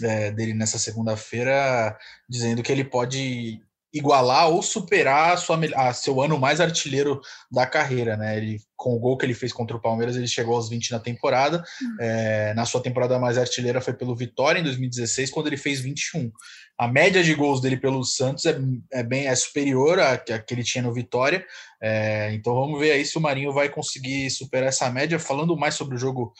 é, 0.00 0.30
dele 0.30 0.54
nessa 0.54 0.78
segunda-feira 0.78 1.96
dizendo 2.28 2.62
que 2.62 2.70
ele 2.70 2.84
pode 2.84 3.60
igualar 3.92 4.48
ou 4.48 4.62
superar 4.62 5.32
a 5.32 5.36
sua, 5.36 5.58
a 5.76 5.92
seu 5.92 6.20
ano 6.20 6.38
mais 6.38 6.60
artilheiro 6.60 7.20
da 7.50 7.66
carreira, 7.66 8.16
né? 8.16 8.36
Ele, 8.36 8.60
com 8.74 8.94
o 8.94 8.98
gol 8.98 9.18
que 9.18 9.26
ele 9.26 9.34
fez 9.34 9.52
contra 9.52 9.76
o 9.76 9.80
Palmeiras, 9.80 10.16
ele 10.16 10.26
chegou 10.26 10.54
aos 10.54 10.68
20 10.68 10.92
na 10.92 10.98
temporada. 10.98 11.62
Uhum. 11.80 11.96
É, 12.00 12.54
na 12.54 12.64
sua 12.64 12.82
temporada 12.82 13.18
mais 13.18 13.36
artilheira 13.36 13.80
foi 13.80 13.92
pelo 13.92 14.16
Vitória 14.16 14.60
em 14.60 14.64
2016, 14.64 15.30
quando 15.30 15.48
ele 15.48 15.58
fez 15.58 15.80
21. 15.80 16.32
A 16.78 16.88
média 16.88 17.22
de 17.22 17.34
gols 17.34 17.60
dele 17.60 17.76
pelo 17.76 18.02
Santos 18.02 18.46
é, 18.46 18.58
é 18.92 19.02
bem 19.02 19.26
é 19.26 19.34
superior 19.34 20.00
à, 20.00 20.12
à 20.12 20.18
que 20.18 20.54
ele 20.54 20.64
tinha 20.64 20.82
no 20.82 20.92
Vitória. 20.92 21.44
É, 21.80 22.32
então 22.32 22.54
vamos 22.54 22.80
ver 22.80 22.92
aí 22.92 23.04
se 23.04 23.18
o 23.18 23.20
Marinho 23.20 23.52
vai 23.52 23.68
conseguir 23.68 24.30
superar 24.30 24.68
essa 24.68 24.88
média. 24.90 25.18
Falando 25.18 25.56
mais 25.56 25.74
sobre 25.74 25.96
o 25.96 25.98
jogo 25.98 26.32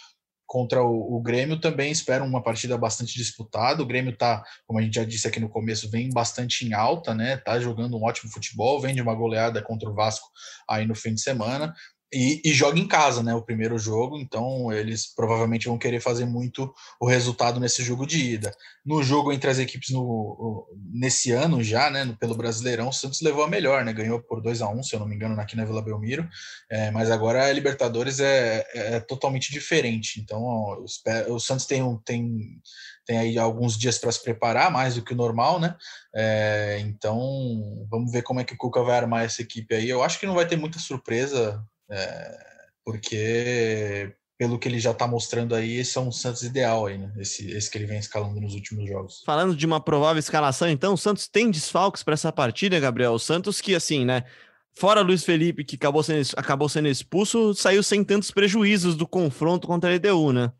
contra 0.52 0.84
o, 0.84 1.16
o, 1.16 1.22
Grêmio 1.22 1.58
também 1.58 1.90
espero 1.90 2.26
uma 2.26 2.42
partida 2.42 2.76
bastante 2.76 3.14
disputada. 3.14 3.82
O 3.82 3.86
Grêmio 3.86 4.14
tá, 4.14 4.44
como 4.66 4.78
a 4.78 4.82
gente 4.82 4.96
já 4.96 5.02
disse 5.02 5.26
aqui 5.26 5.40
no 5.40 5.48
começo, 5.48 5.90
vem 5.90 6.10
bastante 6.10 6.66
em 6.66 6.74
alta, 6.74 7.14
né? 7.14 7.38
Tá 7.38 7.58
jogando 7.58 7.96
um 7.96 8.04
ótimo 8.04 8.30
futebol, 8.30 8.78
vem 8.78 8.94
de 8.94 9.00
uma 9.00 9.14
goleada 9.14 9.62
contra 9.62 9.88
o 9.88 9.94
Vasco 9.94 10.28
aí 10.68 10.86
no 10.86 10.94
fim 10.94 11.14
de 11.14 11.22
semana. 11.22 11.72
E, 12.14 12.42
e, 12.44 12.52
joga 12.52 12.78
em 12.78 12.86
casa, 12.86 13.22
né? 13.22 13.34
O 13.34 13.40
primeiro 13.40 13.78
jogo, 13.78 14.18
então 14.18 14.70
eles 14.70 15.06
provavelmente 15.06 15.66
vão 15.66 15.78
querer 15.78 15.98
fazer 15.98 16.26
muito 16.26 16.70
o 17.00 17.06
resultado 17.06 17.58
nesse 17.58 17.82
jogo 17.82 18.06
de 18.06 18.34
ida. 18.34 18.54
No 18.84 19.02
jogo 19.02 19.32
entre 19.32 19.48
as 19.48 19.58
equipes 19.58 19.88
no, 19.88 20.68
nesse 20.92 21.30
ano 21.32 21.62
já, 21.64 21.88
né? 21.88 22.14
Pelo 22.20 22.36
Brasileirão, 22.36 22.90
o 22.90 22.92
Santos 22.92 23.22
levou 23.22 23.42
a 23.42 23.48
melhor, 23.48 23.82
né? 23.82 23.94
Ganhou 23.94 24.20
por 24.20 24.42
2 24.42 24.60
a 24.60 24.68
1 24.68 24.82
se 24.82 24.94
eu 24.94 25.00
não 25.00 25.08
me 25.08 25.16
engano, 25.16 25.40
aqui 25.40 25.56
na 25.56 25.64
Vila 25.64 25.80
Belmiro. 25.80 26.28
É, 26.70 26.90
mas 26.90 27.10
agora 27.10 27.46
a 27.46 27.52
Libertadores 27.52 28.20
é, 28.20 28.66
é, 28.74 28.96
é 28.96 29.00
totalmente 29.00 29.50
diferente. 29.50 30.20
Então 30.20 30.42
o, 30.42 30.84
o 31.30 31.40
Santos 31.40 31.64
tem, 31.64 31.82
um, 31.82 31.96
tem, 31.96 32.60
tem 33.06 33.16
aí 33.16 33.38
alguns 33.38 33.78
dias 33.78 33.96
para 33.96 34.12
se 34.12 34.22
preparar, 34.22 34.70
mais 34.70 34.96
do 34.96 35.02
que 35.02 35.14
o 35.14 35.16
normal, 35.16 35.58
né? 35.58 35.74
É, 36.14 36.78
então 36.80 37.86
vamos 37.90 38.12
ver 38.12 38.20
como 38.20 38.40
é 38.40 38.44
que 38.44 38.52
o 38.52 38.58
Cuca 38.58 38.82
vai 38.82 38.98
armar 38.98 39.24
essa 39.24 39.40
equipe 39.40 39.74
aí. 39.74 39.88
Eu 39.88 40.02
acho 40.02 40.20
que 40.20 40.26
não 40.26 40.34
vai 40.34 40.46
ter 40.46 40.56
muita 40.56 40.78
surpresa 40.78 41.64
é, 41.90 42.38
porque, 42.84 44.14
pelo 44.38 44.58
que 44.58 44.68
ele 44.68 44.78
já 44.78 44.90
está 44.90 45.06
mostrando 45.06 45.54
aí, 45.54 45.78
esse 45.78 45.96
é 45.96 46.00
um 46.00 46.12
Santos 46.12 46.42
ideal 46.42 46.86
aí, 46.86 46.98
né? 46.98 47.12
Esse, 47.18 47.50
esse 47.50 47.70
que 47.70 47.78
ele 47.78 47.86
vem 47.86 47.98
escalando 47.98 48.40
nos 48.40 48.54
últimos 48.54 48.88
jogos. 48.88 49.22
Falando 49.24 49.54
de 49.54 49.66
uma 49.66 49.80
provável 49.80 50.18
escalação, 50.18 50.68
então, 50.68 50.94
o 50.94 50.98
Santos 50.98 51.28
tem 51.28 51.50
desfalques 51.50 52.02
para 52.02 52.14
essa 52.14 52.32
partida, 52.32 52.80
Gabriel? 52.80 53.12
O 53.12 53.18
Santos 53.18 53.60
que, 53.60 53.74
assim, 53.74 54.04
né? 54.04 54.24
Fora 54.74 55.02
Luiz 55.02 55.22
Felipe, 55.24 55.64
que 55.64 55.76
acabou 55.76 56.02
sendo, 56.02 56.26
acabou 56.36 56.68
sendo 56.68 56.88
expulso, 56.88 57.54
saiu 57.54 57.82
sem 57.82 58.02
tantos 58.02 58.30
prejuízos 58.30 58.96
do 58.96 59.06
confronto 59.06 59.66
contra 59.66 59.90
a 59.90 59.94
LDU, 59.94 60.32
né? 60.32 60.52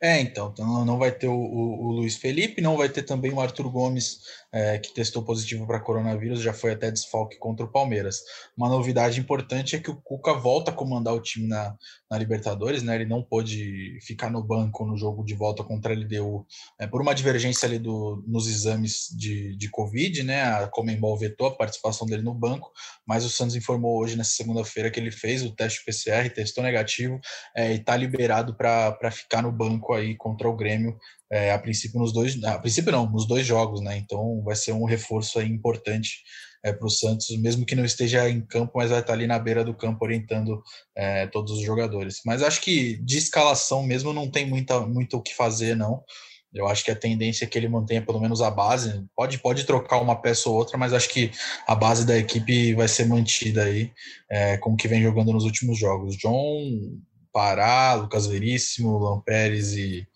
É, 0.00 0.20
então, 0.20 0.50
então 0.52 0.84
não 0.84 0.98
vai 0.98 1.10
ter 1.10 1.26
o, 1.26 1.34
o, 1.34 1.86
o, 1.86 1.92
Luiz 1.92 2.16
Felipe, 2.16 2.60
não 2.60 2.76
vai 2.76 2.88
ter 2.88 3.02
também 3.02 3.32
o 3.32 3.40
Arthur 3.40 3.70
Gomes, 3.70 4.20
é, 4.56 4.78
que 4.78 4.94
testou 4.94 5.22
positivo 5.22 5.66
para 5.66 5.78
coronavírus, 5.78 6.40
já 6.40 6.54
foi 6.54 6.72
até 6.72 6.90
desfalque 6.90 7.36
contra 7.36 7.66
o 7.66 7.70
Palmeiras. 7.70 8.22
Uma 8.56 8.70
novidade 8.70 9.20
importante 9.20 9.76
é 9.76 9.78
que 9.78 9.90
o 9.90 9.96
Cuca 9.96 10.32
volta 10.32 10.70
a 10.70 10.74
comandar 10.74 11.12
o 11.12 11.20
time 11.20 11.46
na, 11.46 11.76
na 12.10 12.16
Libertadores, 12.16 12.82
né? 12.82 12.94
Ele 12.94 13.04
não 13.04 13.22
pôde 13.22 13.98
ficar 14.00 14.30
no 14.30 14.42
banco 14.42 14.86
no 14.86 14.96
jogo 14.96 15.22
de 15.22 15.34
volta 15.34 15.62
contra 15.62 15.92
a 15.92 15.96
LDU 15.96 16.46
é, 16.80 16.86
por 16.86 17.02
uma 17.02 17.14
divergência 17.14 17.66
ali 17.66 17.78
do, 17.78 18.24
nos 18.26 18.48
exames 18.48 19.14
de, 19.14 19.54
de 19.56 19.68
Covid, 19.68 20.22
né? 20.22 20.42
A 20.42 20.68
Comembol 20.68 21.18
vetou 21.18 21.48
a 21.48 21.54
participação 21.54 22.06
dele 22.06 22.22
no 22.22 22.32
banco, 22.32 22.72
mas 23.06 23.26
o 23.26 23.28
Santos 23.28 23.56
informou 23.56 24.00
hoje, 24.00 24.16
nessa 24.16 24.30
segunda-feira, 24.30 24.90
que 24.90 24.98
ele 24.98 25.10
fez 25.10 25.42
o 25.44 25.54
teste 25.54 25.84
PCR, 25.84 26.30
testou 26.30 26.64
negativo 26.64 27.20
é, 27.54 27.72
e 27.72 27.76
está 27.76 27.94
liberado 27.94 28.56
para 28.56 29.10
ficar 29.10 29.42
no 29.42 29.52
banco 29.52 29.92
aí 29.92 30.16
contra 30.16 30.48
o 30.48 30.56
Grêmio, 30.56 30.96
é, 31.30 31.52
a 31.52 31.58
princípio 31.58 31.98
nos 31.98 32.12
dois, 32.12 32.42
a 32.44 32.58
princípio 32.58 32.92
não, 32.92 33.10
nos 33.10 33.26
dois 33.26 33.46
jogos, 33.46 33.80
né? 33.80 33.96
Então 33.96 34.42
vai 34.44 34.54
ser 34.54 34.72
um 34.72 34.84
reforço 34.84 35.38
aí 35.38 35.48
importante 35.48 36.22
é, 36.62 36.72
para 36.72 36.86
o 36.86 36.90
Santos, 36.90 37.28
mesmo 37.38 37.64
que 37.64 37.74
não 37.74 37.84
esteja 37.84 38.28
em 38.28 38.40
campo, 38.40 38.72
mas 38.76 38.90
vai 38.90 39.00
estar 39.00 39.12
ali 39.12 39.26
na 39.26 39.38
beira 39.38 39.64
do 39.64 39.74
campo 39.74 40.04
orientando 40.04 40.62
é, 40.96 41.26
todos 41.26 41.52
os 41.52 41.62
jogadores. 41.62 42.20
Mas 42.24 42.42
acho 42.42 42.60
que 42.60 42.96
de 42.98 43.18
escalação 43.18 43.82
mesmo 43.82 44.12
não 44.12 44.30
tem 44.30 44.46
muita, 44.46 44.80
muito 44.80 45.16
o 45.16 45.22
que 45.22 45.34
fazer, 45.34 45.76
não. 45.76 46.02
Eu 46.54 46.66
acho 46.66 46.84
que 46.84 46.90
a 46.90 46.96
tendência 46.96 47.44
é 47.44 47.48
que 47.48 47.58
ele 47.58 47.68
mantenha 47.68 48.00
pelo 48.00 48.20
menos 48.20 48.40
a 48.40 48.50
base. 48.50 49.04
Pode, 49.14 49.38
pode 49.38 49.64
trocar 49.64 50.00
uma 50.00 50.16
peça 50.16 50.48
ou 50.48 50.56
outra, 50.56 50.78
mas 50.78 50.92
acho 50.92 51.08
que 51.10 51.30
a 51.66 51.74
base 51.74 52.06
da 52.06 52.16
equipe 52.16 52.74
vai 52.74 52.88
ser 52.88 53.06
mantida 53.06 53.64
aí, 53.64 53.92
é, 54.30 54.56
como 54.56 54.76
que 54.76 54.88
vem 54.88 55.02
jogando 55.02 55.32
nos 55.32 55.44
últimos 55.44 55.78
jogos. 55.78 56.16
John, 56.16 56.98
Pará, 57.32 57.94
Lucas 57.94 58.26
Veríssimo, 58.26 58.98
Lampérez 58.98 59.74
e, 59.74 60.08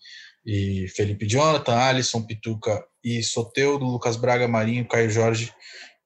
e 0.45 0.87
Felipe 0.95 1.27
Jonathan, 1.27 1.75
Alisson, 1.75 2.25
Pituca 2.25 2.83
e 3.03 3.21
Soteudo, 3.23 3.85
Lucas 3.85 4.15
Braga, 4.15 4.47
Marinho, 4.47 4.87
Caio 4.87 5.09
Jorge 5.09 5.51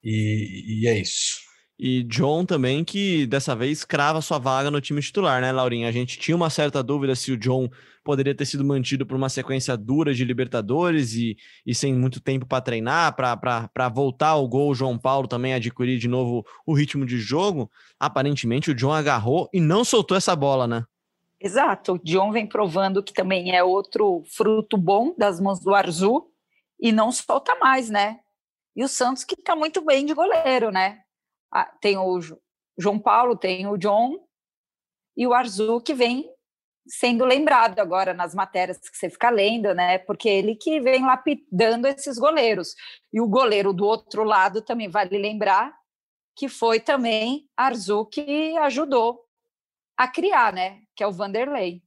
e, 0.03 0.81
e 0.81 0.87
é 0.87 0.99
isso. 0.99 1.45
E 1.77 2.03
John 2.03 2.45
também, 2.45 2.85
que 2.85 3.25
dessa 3.27 3.53
vez 3.53 3.83
crava 3.83 4.21
sua 4.21 4.39
vaga 4.39 4.71
no 4.71 4.79
time 4.79 5.01
titular, 5.01 5.41
né, 5.41 5.51
Laurinha? 5.51 5.89
A 5.89 5.91
gente 5.91 6.17
tinha 6.17 6.35
uma 6.35 6.49
certa 6.49 6.81
dúvida 6.81 7.15
se 7.15 7.33
o 7.33 7.37
John 7.37 7.69
poderia 8.01 8.33
ter 8.33 8.45
sido 8.45 8.63
mantido 8.63 9.05
por 9.05 9.17
uma 9.17 9.27
sequência 9.27 9.75
dura 9.75 10.13
de 10.13 10.23
Libertadores 10.23 11.15
e, 11.15 11.35
e 11.65 11.75
sem 11.75 11.93
muito 11.93 12.21
tempo 12.21 12.45
para 12.45 12.61
treinar, 12.61 13.13
para 13.13 13.89
voltar 13.89 14.29
ao 14.29 14.47
gol, 14.47 14.69
o 14.69 14.75
João 14.75 14.97
Paulo 14.97 15.27
também 15.27 15.53
adquirir 15.53 15.99
de 15.99 16.07
novo 16.07 16.45
o 16.65 16.73
ritmo 16.73 17.05
de 17.05 17.17
jogo. 17.19 17.69
Aparentemente, 17.99 18.71
o 18.71 18.75
John 18.75 18.93
agarrou 18.93 19.49
e 19.51 19.59
não 19.59 19.83
soltou 19.83 20.15
essa 20.15 20.35
bola, 20.35 20.67
né? 20.67 20.85
Exato. 21.45 21.93
O 21.93 21.99
John 21.99 22.31
vem 22.31 22.47
provando 22.47 23.03
que 23.03 23.13
também 23.13 23.55
é 23.55 23.63
outro 23.63 24.23
fruto 24.25 24.75
bom 24.75 25.13
das 25.15 25.39
mãos 25.39 25.59
do 25.59 25.75
Arzu 25.75 26.27
e 26.79 26.91
não 26.91 27.11
solta 27.11 27.53
mais, 27.57 27.87
né? 27.87 28.19
E 28.75 28.83
o 28.83 28.87
Santos 28.87 29.23
que 29.23 29.35
está 29.35 29.55
muito 29.55 29.79
bem 29.85 30.07
de 30.07 30.13
goleiro, 30.15 30.71
né? 30.71 31.03
Ah, 31.53 31.71
tem 31.79 31.99
o 31.99 32.19
João 32.75 32.97
Paulo, 32.97 33.37
tem 33.37 33.67
o 33.67 33.77
John 33.77 34.27
e 35.15 35.27
o 35.27 35.35
Arzu 35.35 35.79
que 35.81 35.93
vem 35.93 36.27
sendo 36.87 37.23
lembrado 37.23 37.77
agora 37.77 38.11
nas 38.11 38.33
matérias 38.33 38.79
que 38.79 38.97
você 38.97 39.07
fica 39.07 39.29
lendo, 39.29 39.71
né? 39.75 39.99
Porque 39.99 40.27
ele 40.27 40.55
que 40.55 40.79
vem 40.79 41.05
lapidando 41.05 41.87
esses 41.87 42.17
goleiros. 42.17 42.73
E 43.13 43.21
o 43.21 43.27
goleiro 43.27 43.71
do 43.71 43.85
outro 43.85 44.23
lado 44.23 44.63
também 44.63 44.89
vale 44.89 45.19
lembrar 45.19 45.77
que 46.35 46.49
foi 46.49 46.79
também 46.79 47.47
Arzu 47.55 48.03
que 48.07 48.57
ajudou 48.57 49.24
a 49.97 50.07
criar, 50.07 50.53
né? 50.53 50.79
Que 50.95 51.03
é 51.03 51.07
o 51.07 51.11
Vanderlei. 51.11 51.81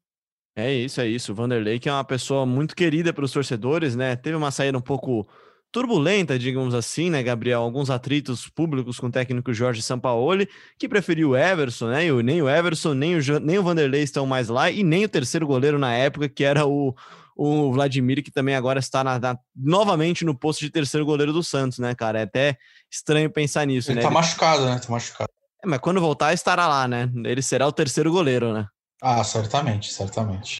É 0.56 0.72
isso, 0.72 1.00
é 1.00 1.06
isso. 1.06 1.32
O 1.32 1.34
Vanderlei, 1.34 1.78
que 1.78 1.88
é 1.88 1.92
uma 1.92 2.04
pessoa 2.04 2.44
muito 2.44 2.74
querida 2.74 3.12
pelos 3.12 3.32
torcedores, 3.32 3.94
né? 3.94 4.16
Teve 4.16 4.36
uma 4.36 4.50
saída 4.50 4.76
um 4.76 4.82
pouco 4.82 5.28
turbulenta, 5.70 6.38
digamos 6.38 6.74
assim, 6.74 7.10
né, 7.10 7.22
Gabriel? 7.22 7.60
Alguns 7.60 7.90
atritos 7.90 8.48
públicos 8.48 8.98
com 8.98 9.06
o 9.06 9.10
técnico 9.10 9.52
Jorge 9.52 9.82
Sampaoli, 9.82 10.48
que 10.78 10.88
preferiu 10.88 11.30
o 11.30 11.36
Everson, 11.36 11.88
né? 11.88 12.06
E 12.06 12.22
nem 12.22 12.42
o 12.42 12.48
Everson, 12.48 12.94
nem 12.94 13.16
o, 13.16 13.40
nem 13.40 13.58
o 13.58 13.62
Vanderlei 13.62 14.02
estão 14.02 14.26
mais 14.26 14.48
lá, 14.48 14.70
e 14.70 14.82
nem 14.82 15.04
o 15.04 15.08
terceiro 15.08 15.46
goleiro 15.46 15.78
na 15.78 15.94
época, 15.94 16.28
que 16.28 16.42
era 16.42 16.66
o, 16.66 16.94
o 17.36 17.72
Vladimir, 17.72 18.22
que 18.22 18.30
também 18.30 18.56
agora 18.56 18.80
está 18.80 19.04
na, 19.04 19.18
na, 19.18 19.38
novamente 19.54 20.24
no 20.24 20.36
posto 20.36 20.60
de 20.60 20.70
terceiro 20.70 21.06
goleiro 21.06 21.32
do 21.32 21.44
Santos, 21.44 21.78
né, 21.78 21.94
cara? 21.94 22.20
É 22.20 22.22
até 22.22 22.58
estranho 22.90 23.30
pensar 23.30 23.66
nisso, 23.66 23.90
Ele 23.90 23.96
né? 23.96 24.02
tá 24.02 24.10
machucado, 24.10 24.64
né? 24.64 24.78
Tá 24.78 24.90
machucado. 24.90 25.30
É, 25.62 25.66
mas 25.66 25.80
quando 25.80 26.00
voltar, 26.00 26.32
estará 26.32 26.66
lá, 26.66 26.86
né? 26.86 27.10
Ele 27.24 27.42
será 27.42 27.66
o 27.66 27.72
terceiro 27.72 28.10
goleiro, 28.10 28.52
né? 28.52 28.66
Ah, 29.02 29.22
certamente, 29.22 29.92
certamente. 29.92 30.58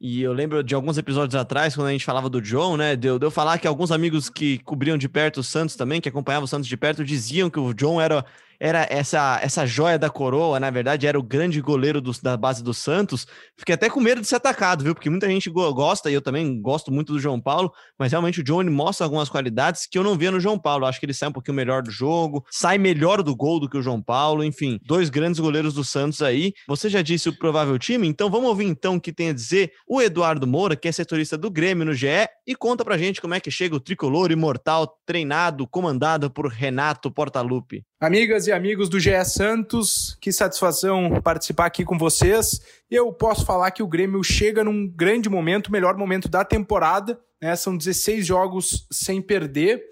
E 0.00 0.22
eu 0.22 0.32
lembro 0.32 0.64
de 0.64 0.74
alguns 0.74 0.96
episódios 0.96 1.34
atrás, 1.34 1.74
quando 1.74 1.88
a 1.88 1.92
gente 1.92 2.04
falava 2.06 2.28
do 2.28 2.40
John, 2.40 2.76
né? 2.76 2.96
Deu, 2.96 3.18
deu 3.18 3.30
falar 3.30 3.58
que 3.58 3.68
alguns 3.68 3.90
amigos 3.90 4.30
que 4.30 4.58
cobriam 4.60 4.96
de 4.96 5.08
perto 5.08 5.40
o 5.40 5.44
Santos 5.44 5.76
também, 5.76 6.00
que 6.00 6.08
acompanhavam 6.08 6.44
o 6.44 6.48
Santos 6.48 6.66
de 6.66 6.76
perto, 6.76 7.04
diziam 7.04 7.50
que 7.50 7.60
o 7.60 7.74
John 7.74 8.00
era 8.00 8.24
era 8.60 8.86
essa, 8.90 9.40
essa 9.42 9.64
joia 9.64 9.98
da 9.98 10.10
coroa, 10.10 10.60
na 10.60 10.68
verdade, 10.68 11.06
era 11.06 11.18
o 11.18 11.22
grande 11.22 11.62
goleiro 11.62 11.98
do, 11.98 12.12
da 12.22 12.36
base 12.36 12.62
do 12.62 12.74
Santos. 12.74 13.26
Fiquei 13.56 13.74
até 13.74 13.88
com 13.88 14.00
medo 14.00 14.20
de 14.20 14.26
ser 14.26 14.36
atacado, 14.36 14.84
viu? 14.84 14.94
Porque 14.94 15.08
muita 15.08 15.26
gente 15.26 15.48
gosta, 15.48 16.10
e 16.10 16.14
eu 16.14 16.20
também 16.20 16.60
gosto 16.60 16.92
muito 16.92 17.14
do 17.14 17.18
João 17.18 17.40
Paulo, 17.40 17.72
mas 17.98 18.12
realmente 18.12 18.40
o 18.40 18.44
Johnny 18.44 18.68
mostra 18.68 19.06
algumas 19.06 19.30
qualidades 19.30 19.86
que 19.90 19.96
eu 19.96 20.04
não 20.04 20.16
via 20.16 20.30
no 20.30 20.38
João 20.38 20.58
Paulo. 20.58 20.84
acho 20.84 21.00
que 21.00 21.06
ele 21.06 21.14
sai 21.14 21.30
um 21.30 21.32
pouquinho 21.32 21.56
melhor 21.56 21.82
do 21.82 21.90
jogo, 21.90 22.44
sai 22.50 22.76
melhor 22.76 23.22
do 23.22 23.34
gol 23.34 23.58
do 23.58 23.68
que 23.68 23.78
o 23.78 23.82
João 23.82 24.02
Paulo, 24.02 24.44
enfim, 24.44 24.78
dois 24.84 25.08
grandes 25.08 25.40
goleiros 25.40 25.72
do 25.72 25.82
Santos 25.82 26.20
aí. 26.20 26.52
Você 26.68 26.90
já 26.90 27.00
disse 27.00 27.30
o 27.30 27.38
provável 27.38 27.78
time, 27.78 28.06
então 28.06 28.30
vamos 28.30 28.50
ouvir 28.50 28.66
então 28.66 28.96
o 28.96 29.00
que 29.00 29.12
tem 29.12 29.30
a 29.30 29.32
dizer 29.32 29.72
o 29.88 30.02
Eduardo 30.02 30.46
Moura, 30.46 30.76
que 30.76 30.86
é 30.86 30.92
setorista 30.92 31.38
do 31.38 31.50
Grêmio 31.50 31.86
no 31.86 31.94
GE, 31.94 32.28
e 32.46 32.54
conta 32.54 32.84
pra 32.84 32.98
gente 32.98 33.22
como 33.22 33.32
é 33.32 33.40
que 33.40 33.50
chega 33.50 33.74
o 33.74 33.80
tricolor 33.80 34.30
imortal 34.30 34.98
treinado, 35.06 35.66
comandado 35.66 36.30
por 36.30 36.46
Renato 36.48 37.10
Portaluppi. 37.10 37.84
Amigas 38.02 38.46
e 38.46 38.52
amigos 38.52 38.88
do 38.88 38.98
GE 38.98 39.22
Santos, 39.26 40.16
que 40.22 40.32
satisfação 40.32 41.20
participar 41.22 41.66
aqui 41.66 41.84
com 41.84 41.98
vocês. 41.98 42.58
Eu 42.90 43.12
posso 43.12 43.44
falar 43.44 43.70
que 43.72 43.82
o 43.82 43.86
Grêmio 43.86 44.24
chega 44.24 44.64
num 44.64 44.88
grande 44.88 45.28
momento, 45.28 45.70
melhor 45.70 45.98
momento 45.98 46.26
da 46.26 46.42
temporada, 46.42 47.20
né? 47.42 47.54
São 47.56 47.76
16 47.76 48.24
jogos 48.24 48.86
sem 48.90 49.20
perder. 49.20 49.84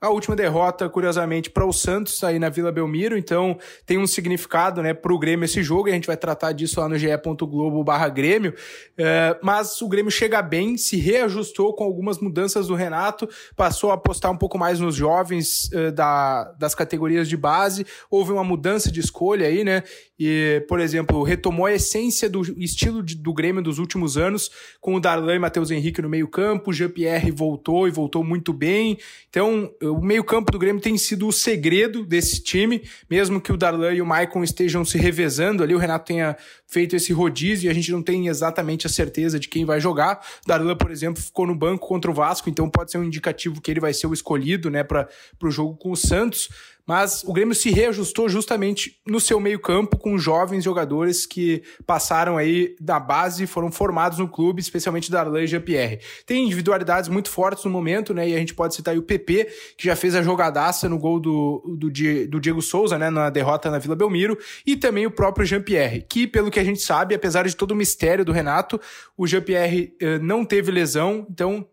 A 0.00 0.10
última 0.10 0.36
derrota, 0.36 0.88
curiosamente, 0.88 1.50
para 1.50 1.66
o 1.66 1.72
Santos 1.72 2.22
aí 2.22 2.38
na 2.38 2.48
Vila 2.48 2.70
Belmiro, 2.70 3.18
então 3.18 3.58
tem 3.84 3.98
um 3.98 4.06
significado 4.06 4.80
né, 4.80 4.94
para 4.94 5.12
o 5.12 5.18
Grêmio 5.18 5.44
esse 5.44 5.60
jogo, 5.60 5.88
e 5.88 5.90
a 5.90 5.94
gente 5.94 6.06
vai 6.06 6.16
tratar 6.16 6.52
disso 6.52 6.78
lá 6.78 6.88
no 6.88 6.96
ge.globo 6.96 7.82
barra 7.82 8.08
Grêmio. 8.08 8.54
É, 8.96 9.36
mas 9.42 9.82
o 9.82 9.88
Grêmio 9.88 10.12
chega 10.12 10.40
bem, 10.40 10.76
se 10.76 10.96
reajustou 10.96 11.74
com 11.74 11.82
algumas 11.82 12.20
mudanças 12.20 12.68
do 12.68 12.76
Renato, 12.76 13.28
passou 13.56 13.90
a 13.90 13.94
apostar 13.94 14.30
um 14.30 14.36
pouco 14.36 14.56
mais 14.56 14.78
nos 14.78 14.94
jovens 14.94 15.68
é, 15.72 15.90
da, 15.90 16.44
das 16.52 16.76
categorias 16.76 17.28
de 17.28 17.36
base, 17.36 17.84
houve 18.08 18.30
uma 18.30 18.44
mudança 18.44 18.92
de 18.92 19.00
escolha 19.00 19.48
aí, 19.48 19.64
né? 19.64 19.82
E, 20.16 20.64
por 20.68 20.80
exemplo, 20.80 21.22
retomou 21.22 21.66
a 21.66 21.72
essência 21.72 22.28
do 22.28 22.42
estilo 22.60 23.02
de, 23.02 23.16
do 23.16 23.32
Grêmio 23.32 23.62
dos 23.62 23.78
últimos 23.78 24.16
anos, 24.16 24.50
com 24.80 24.94
o 24.94 25.00
Darlan 25.00 25.36
e 25.36 25.38
Matheus 25.38 25.70
Henrique 25.70 26.02
no 26.02 26.08
meio-campo, 26.08 26.70
o 26.70 26.72
Jean-Pierre 26.72 27.30
voltou 27.30 27.86
e 27.86 27.90
voltou 27.90 28.24
muito 28.24 28.52
bem. 28.52 28.98
Então, 29.28 29.72
o 29.88 30.00
meio-campo 30.00 30.52
do 30.52 30.58
Grêmio 30.58 30.80
tem 30.80 30.96
sido 30.96 31.26
o 31.26 31.32
segredo 31.32 32.04
desse 32.04 32.42
time, 32.42 32.82
mesmo 33.08 33.40
que 33.40 33.52
o 33.52 33.56
Darlan 33.56 33.92
e 33.92 34.02
o 34.02 34.06
Maicon 34.06 34.42
estejam 34.42 34.84
se 34.84 34.98
revezando 34.98 35.62
ali, 35.62 35.74
o 35.74 35.78
Renato 35.78 36.06
tenha 36.06 36.36
feito 36.66 36.94
esse 36.94 37.12
rodízio 37.12 37.66
e 37.66 37.70
a 37.70 37.74
gente 37.74 37.90
não 37.90 38.02
tem 38.02 38.28
exatamente 38.28 38.86
a 38.86 38.90
certeza 38.90 39.38
de 39.38 39.48
quem 39.48 39.64
vai 39.64 39.80
jogar. 39.80 40.20
O 40.44 40.48
Darlan, 40.48 40.76
por 40.76 40.90
exemplo, 40.90 41.22
ficou 41.22 41.46
no 41.46 41.54
banco 41.54 41.86
contra 41.86 42.10
o 42.10 42.14
Vasco, 42.14 42.48
então 42.50 42.68
pode 42.68 42.90
ser 42.90 42.98
um 42.98 43.04
indicativo 43.04 43.60
que 43.60 43.70
ele 43.70 43.80
vai 43.80 43.92
ser 43.92 44.06
o 44.06 44.14
escolhido, 44.14 44.70
né, 44.70 44.82
para 44.84 45.08
o 45.42 45.50
jogo 45.50 45.76
com 45.76 45.90
o 45.90 45.96
Santos. 45.96 46.48
Mas 46.88 47.22
o 47.22 47.34
Grêmio 47.34 47.54
se 47.54 47.70
reajustou 47.70 48.30
justamente 48.30 48.98
no 49.06 49.20
seu 49.20 49.38
meio-campo 49.38 49.98
com 49.98 50.16
jovens 50.16 50.64
jogadores 50.64 51.26
que 51.26 51.62
passaram 51.86 52.38
aí 52.38 52.74
da 52.80 52.98
base 52.98 53.44
e 53.44 53.46
foram 53.46 53.70
formados 53.70 54.18
no 54.18 54.26
clube, 54.26 54.62
especialmente 54.62 55.10
Darlan 55.10 55.42
e 55.42 55.46
Jean-Pierre. 55.46 56.00
Tem 56.24 56.46
individualidades 56.46 57.10
muito 57.10 57.28
fortes 57.28 57.62
no 57.66 57.70
momento, 57.70 58.14
né? 58.14 58.26
E 58.30 58.34
a 58.34 58.38
gente 58.38 58.54
pode 58.54 58.74
citar 58.74 58.96
o 58.96 59.02
PP, 59.02 59.52
que 59.76 59.84
já 59.84 59.94
fez 59.94 60.14
a 60.14 60.22
jogadaça 60.22 60.88
no 60.88 60.98
gol 60.98 61.20
do, 61.20 61.76
do, 61.78 61.90
do 61.90 62.40
Diego 62.40 62.62
Souza, 62.62 62.96
né? 62.96 63.10
Na 63.10 63.28
derrota 63.28 63.70
na 63.70 63.78
Vila 63.78 63.94
Belmiro, 63.94 64.38
e 64.66 64.74
também 64.74 65.04
o 65.04 65.10
próprio 65.10 65.44
Jean-Pierre, 65.44 66.06
que, 66.08 66.26
pelo 66.26 66.50
que 66.50 66.58
a 66.58 66.64
gente 66.64 66.80
sabe, 66.80 67.14
apesar 67.14 67.46
de 67.46 67.54
todo 67.54 67.72
o 67.72 67.76
mistério 67.76 68.24
do 68.24 68.32
Renato, 68.32 68.80
o 69.14 69.26
Jean-Pierre 69.26 69.94
eh, 70.00 70.18
não 70.20 70.42
teve 70.42 70.70
lesão, 70.70 71.26
então 71.28 71.68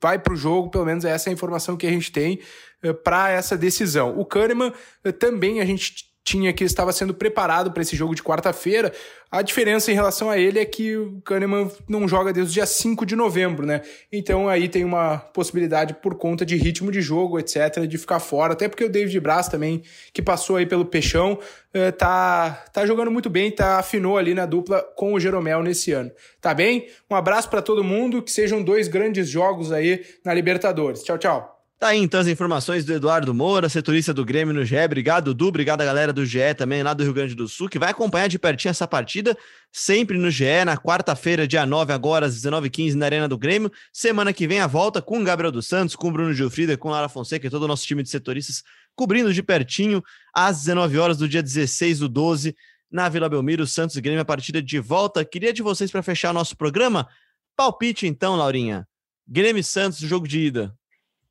vai 0.00 0.18
para 0.18 0.32
o 0.32 0.36
jogo, 0.36 0.70
pelo 0.70 0.84
menos 0.84 1.04
essa 1.04 1.28
é 1.28 1.30
a 1.30 1.34
informação 1.34 1.76
que 1.76 1.86
a 1.86 1.90
gente 1.90 2.10
tem 2.10 2.40
eh, 2.82 2.92
para 2.92 3.30
essa 3.30 3.56
decisão. 3.56 4.18
O 4.18 4.24
Kahneman 4.24 4.72
eh, 5.04 5.12
também 5.12 5.60
a 5.60 5.64
gente 5.64 6.09
tinha 6.30 6.52
que 6.52 6.62
estava 6.62 6.92
sendo 6.92 7.12
preparado 7.12 7.72
para 7.72 7.82
esse 7.82 7.96
jogo 7.96 8.14
de 8.14 8.22
quarta-feira. 8.22 8.92
A 9.30 9.42
diferença 9.42 9.90
em 9.90 9.94
relação 9.94 10.30
a 10.30 10.38
ele 10.38 10.58
é 10.58 10.64
que 10.64 10.96
o 10.96 11.20
Kahneman 11.22 11.70
não 11.88 12.06
joga 12.06 12.32
desde 12.32 12.50
o 12.50 12.54
dia 12.54 12.66
5 12.66 13.04
de 13.04 13.16
novembro, 13.16 13.66
né? 13.66 13.82
Então 14.12 14.48
aí 14.48 14.68
tem 14.68 14.84
uma 14.84 15.18
possibilidade 15.18 15.94
por 15.94 16.14
conta 16.16 16.46
de 16.46 16.56
ritmo 16.56 16.92
de 16.92 17.00
jogo, 17.00 17.38
etc, 17.38 17.86
de 17.86 17.98
ficar 17.98 18.20
fora, 18.20 18.52
até 18.52 18.68
porque 18.68 18.84
o 18.84 18.88
David 18.88 19.18
Braz 19.20 19.48
também, 19.48 19.82
que 20.12 20.22
passou 20.22 20.56
aí 20.56 20.66
pelo 20.66 20.84
Peixão, 20.84 21.38
eh, 21.74 21.90
tá 21.90 22.64
tá 22.72 22.86
jogando 22.86 23.10
muito 23.10 23.28
bem, 23.28 23.50
tá 23.50 23.78
afinou 23.78 24.16
ali 24.16 24.34
na 24.34 24.46
dupla 24.46 24.82
com 24.96 25.14
o 25.14 25.20
Jeromel 25.20 25.62
nesse 25.62 25.92
ano. 25.92 26.10
Tá 26.40 26.54
bem? 26.54 26.88
Um 27.10 27.16
abraço 27.16 27.48
para 27.50 27.62
todo 27.62 27.82
mundo, 27.82 28.22
que 28.22 28.30
sejam 28.30 28.62
dois 28.62 28.88
grandes 28.88 29.28
jogos 29.28 29.72
aí 29.72 30.04
na 30.24 30.32
Libertadores. 30.32 31.02
Tchau, 31.02 31.18
tchau. 31.18 31.59
Tá 31.80 31.88
aí 31.88 31.98
então 31.98 32.20
as 32.20 32.26
informações 32.26 32.84
do 32.84 32.92
Eduardo 32.92 33.32
Moura, 33.32 33.66
setorista 33.66 34.12
do 34.12 34.22
Grêmio 34.22 34.52
no 34.52 34.66
GE. 34.66 34.76
Obrigado, 34.76 35.32
Du. 35.32 35.46
Obrigado 35.46 35.80
a 35.80 35.84
galera 35.86 36.12
do 36.12 36.26
GE 36.26 36.54
também, 36.54 36.82
lá 36.82 36.92
do 36.92 37.02
Rio 37.02 37.14
Grande 37.14 37.34
do 37.34 37.48
Sul, 37.48 37.70
que 37.70 37.78
vai 37.78 37.90
acompanhar 37.90 38.28
de 38.28 38.38
pertinho 38.38 38.68
essa 38.68 38.86
partida, 38.86 39.34
sempre 39.72 40.18
no 40.18 40.30
GE, 40.30 40.62
na 40.66 40.76
quarta-feira, 40.76 41.48
dia 41.48 41.64
9, 41.64 41.90
agora 41.94 42.26
às 42.26 42.36
19h15, 42.36 42.92
na 42.96 43.06
Arena 43.06 43.26
do 43.26 43.38
Grêmio. 43.38 43.72
Semana 43.94 44.30
que 44.30 44.46
vem 44.46 44.60
a 44.60 44.66
volta 44.66 45.00
com 45.00 45.22
o 45.22 45.24
Gabriel 45.24 45.50
dos 45.50 45.68
Santos, 45.68 45.96
com 45.96 46.08
o 46.08 46.12
Bruno 46.12 46.34
Gilfrida, 46.34 46.76
com 46.76 46.90
Lara 46.90 47.08
Fonseca 47.08 47.46
e 47.46 47.50
todo 47.50 47.62
o 47.62 47.68
nosso 47.68 47.86
time 47.86 48.02
de 48.02 48.10
setoristas, 48.10 48.62
cobrindo 48.94 49.32
de 49.32 49.42
pertinho, 49.42 50.02
às 50.34 50.58
19 50.58 50.98
horas 50.98 51.16
do 51.16 51.26
dia 51.26 51.42
16 51.42 52.00
do 52.00 52.10
12, 52.10 52.54
na 52.90 53.08
Vila 53.08 53.26
Belmiro, 53.26 53.66
Santos 53.66 53.96
e 53.96 54.02
Grêmio, 54.02 54.20
a 54.20 54.26
partida 54.26 54.60
de 54.60 54.78
volta. 54.78 55.24
Queria 55.24 55.50
de 55.50 55.62
vocês 55.62 55.90
para 55.90 56.02
fechar 56.02 56.34
nosso 56.34 56.58
programa. 56.58 57.08
Palpite 57.56 58.06
então, 58.06 58.36
Laurinha. 58.36 58.86
Grêmio 59.26 59.64
Santos, 59.64 60.00
jogo 60.00 60.28
de 60.28 60.40
ida. 60.40 60.78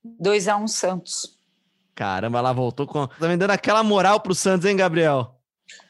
2 0.03 0.47
a 0.47 0.57
1 0.57 0.63
um 0.63 0.67
Santos. 0.67 1.39
Caramba, 1.95 2.39
ela 2.39 2.53
voltou 2.53 2.87
com. 2.87 3.07
Tá 3.07 3.27
me 3.27 3.35
dando 3.35 3.51
aquela 3.51 3.83
moral 3.83 4.21
pro 4.21 4.33
Santos, 4.33 4.65
hein, 4.65 4.75
Gabriel? 4.75 5.35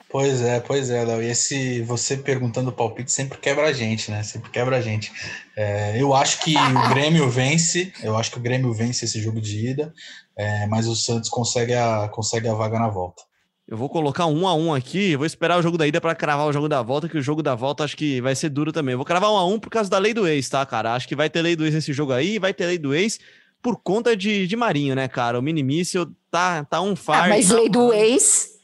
Pois 0.10 0.41
é, 0.41 0.60
pois 0.60 0.89
é, 0.89 1.06
Léo. 1.06 1.22
E 1.22 1.28
esse 1.28 1.84
você 1.84 2.17
perguntando 2.17 2.72
o 2.72 2.74
palpite 2.74 3.12
sempre 3.12 3.38
quebra 3.38 3.67
a 3.67 3.74
gente, 3.74 4.10
né? 4.10 4.24
Sempre 4.24 4.50
quebra 4.50 4.78
a 4.78 4.82
gente. 4.82 5.12
É, 5.56 6.02
eu 6.02 6.15
acho 6.15 6.39
que 6.39 6.56
o 6.58 6.89
Grêmio 6.89 7.30
vence, 7.30 7.93
eu 8.02 8.17
acho 8.17 8.32
que 8.32 8.39
o 8.39 8.41
Grêmio 8.41 8.74
vence 8.74 9.06
esse 9.06 9.22
jogo 9.22 9.39
de 9.39 9.67
ida, 9.67 9.93
é, 10.36 10.65
mas 10.65 10.88
o 10.88 10.95
Santos 10.95 11.30
consegue 11.30 11.76
a, 11.76 12.10
consegue 12.10 12.48
a 12.48 12.56
vaga 12.56 12.80
na 12.80 12.89
volta. 12.89 13.22
Eu 13.67 13.78
vou 13.78 13.88
colocar 13.88 14.26
um 14.26 14.48
a 14.48 14.56
um 14.56 14.74
aqui, 14.74 15.15
vou 15.15 15.28
esperar 15.28 15.60
o 15.60 15.62
jogo 15.62 15.78
da 15.78 15.86
ida 15.86 16.02
para 16.02 16.15
cravar 16.15 16.48
o 16.48 16.52
jogo 16.52 16.67
da 16.67 16.82
volta, 16.82 17.08
que 17.08 17.19
o 17.19 17.22
jogo 17.22 17.43
da 17.43 17.54
volta 17.54 17.84
acho 17.84 17.95
que 17.95 18.19
vai 18.19 18.34
ser 18.34 18.50
duro 18.50 18.74
também. 18.74 18.93
Eu 18.93 18.98
vou 18.98 19.06
cravar 19.06 19.32
um 19.32 19.38
a 19.38 19.45
um 19.45 19.60
por 19.60 19.69
causa 19.69 19.91
da 19.91 20.00
lei 20.00 20.12
do 20.12 20.28
ex, 20.28 20.50
tá, 20.50 20.65
cara? 20.65 20.95
Acho 20.95 21.08
que 21.08 21.15
vai 21.15 21.30
ter 21.30 21.43
lei 21.43 21.56
do 21.56 21.63
ex 21.63 21.76
nesse 21.76 21.93
jogo 21.93 22.13
aí, 22.13 22.39
vai 22.39 22.52
ter 22.52 22.65
lei 22.65 22.80
do 22.80 22.95
ex 22.95 23.19
por 23.62 23.78
conta 23.82 24.15
de, 24.15 24.48
de 24.48 24.56
Marinho, 24.56 24.95
né, 24.95 25.08
cara? 25.08 25.38
O 25.38 25.41
minimício 25.41 26.13
tá, 26.32 26.63
tá 26.63 26.82
um 26.82 26.95
far. 26.95 27.26
Ah, 27.26 27.30
mas 27.30 27.50
lei 27.50 27.69
do 27.69 27.93
ex. 27.93 28.58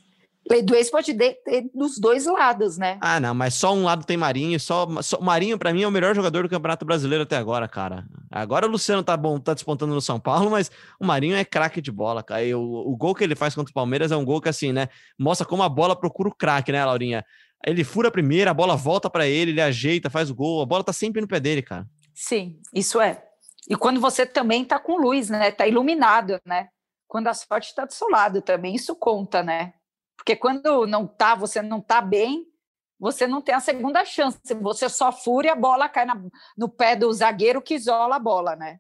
Lei 0.48 0.62
do 0.62 0.76
ex 0.76 0.92
pode 0.92 1.12
ter 1.12 1.40
dos 1.74 1.98
dois 1.98 2.28
lados, 2.28 2.78
né? 2.78 3.00
Ah, 3.02 3.20
não, 3.20 3.34
mas 3.34 3.56
só 3.56 3.74
um 3.74 3.84
lado 3.84 4.06
tem 4.06 4.16
Marinho, 4.16 4.60
só, 4.60 4.88
só 5.02 5.20
Marinho 5.20 5.58
para 5.58 5.74
mim 5.74 5.82
é 5.82 5.88
o 5.88 5.92
melhor 5.92 6.16
jogador 6.16 6.44
do 6.44 6.50
Campeonato 6.50 6.86
Brasileiro 6.86 7.24
até 7.24 7.36
agora, 7.36 7.68
cara. 7.68 8.06
Agora 8.30 8.68
o 8.68 8.70
Luciano 8.70 9.04
tá 9.04 9.18
bom, 9.18 9.40
tá 9.40 9.56
despontando 9.56 9.96
no 9.96 10.02
São 10.02 10.20
Paulo, 10.20 10.52
mas 10.52 10.70
o 11.00 11.06
Marinho 11.06 11.36
é 11.36 11.44
craque 11.44 11.82
de 11.82 11.92
bola, 11.92 12.22
cara. 12.22 12.44
E 12.44 12.54
o, 12.54 12.62
o 12.62 12.96
gol 12.96 13.16
que 13.16 13.24
ele 13.24 13.36
faz 13.36 13.56
contra 13.56 13.72
o 13.72 13.74
Palmeiras 13.74 14.12
é 14.12 14.16
um 14.16 14.24
gol 14.24 14.40
que 14.40 14.48
assim, 14.48 14.72
né, 14.72 14.88
mostra 15.18 15.48
como 15.48 15.64
a 15.64 15.70
bola 15.70 15.96
procura 15.96 16.30
o 16.30 16.36
craque, 16.36 16.72
né, 16.72 16.86
Laurinha? 16.86 17.26
Ele 17.66 17.84
fura 17.84 18.10
a 18.10 18.12
primeira, 18.12 18.52
a 18.52 18.54
bola 18.54 18.76
volta 18.76 19.10
para 19.10 19.28
ele, 19.28 19.50
ele 19.50 19.62
ajeita, 19.62 20.12
faz 20.12 20.30
o 20.30 20.36
gol, 20.36 20.62
a 20.62 20.66
bola 20.68 20.84
tá 20.84 20.94
sempre 20.94 21.22
no 21.22 21.28
pé 21.28 21.40
dele, 21.40 21.64
cara. 21.64 21.88
Sim, 22.14 22.60
isso 22.72 23.02
é. 23.02 23.25
E 23.68 23.76
quando 23.76 24.00
você 24.00 24.26
também 24.26 24.64
está 24.64 24.80
com 24.80 24.98
luz, 24.98 25.30
né? 25.30 25.50
Está 25.50 25.68
iluminado, 25.68 26.40
né? 26.46 26.70
Quando 27.08 27.28
a 27.28 27.34
sorte 27.34 27.70
está 27.70 27.86
do 27.86 27.94
seu 27.94 28.10
lado 28.10 28.42
também, 28.42 28.76
isso 28.76 28.96
conta, 28.96 29.42
né? 29.42 29.74
Porque 30.18 30.36
quando 30.36 30.86
não 30.86 31.08
tá, 31.08 31.36
você 31.36 31.62
não 31.62 31.82
tá 31.82 32.02
bem, 32.02 32.46
você 33.00 33.28
não 33.28 33.42
tem 33.42 33.56
a 33.56 33.60
segunda 33.60 34.06
chance. 34.06 34.40
Você 34.62 34.90
só 34.90 35.12
fura 35.12 35.48
e 35.48 35.50
a 35.50 35.56
bola 35.56 35.90
cai 35.90 36.06
na, 36.06 36.20
no 36.58 36.70
pé 36.70 36.96
do 36.96 37.12
zagueiro 37.12 37.62
que 37.62 37.76
isola 37.76 38.16
a 38.16 38.20
bola, 38.20 38.56
né? 38.56 38.80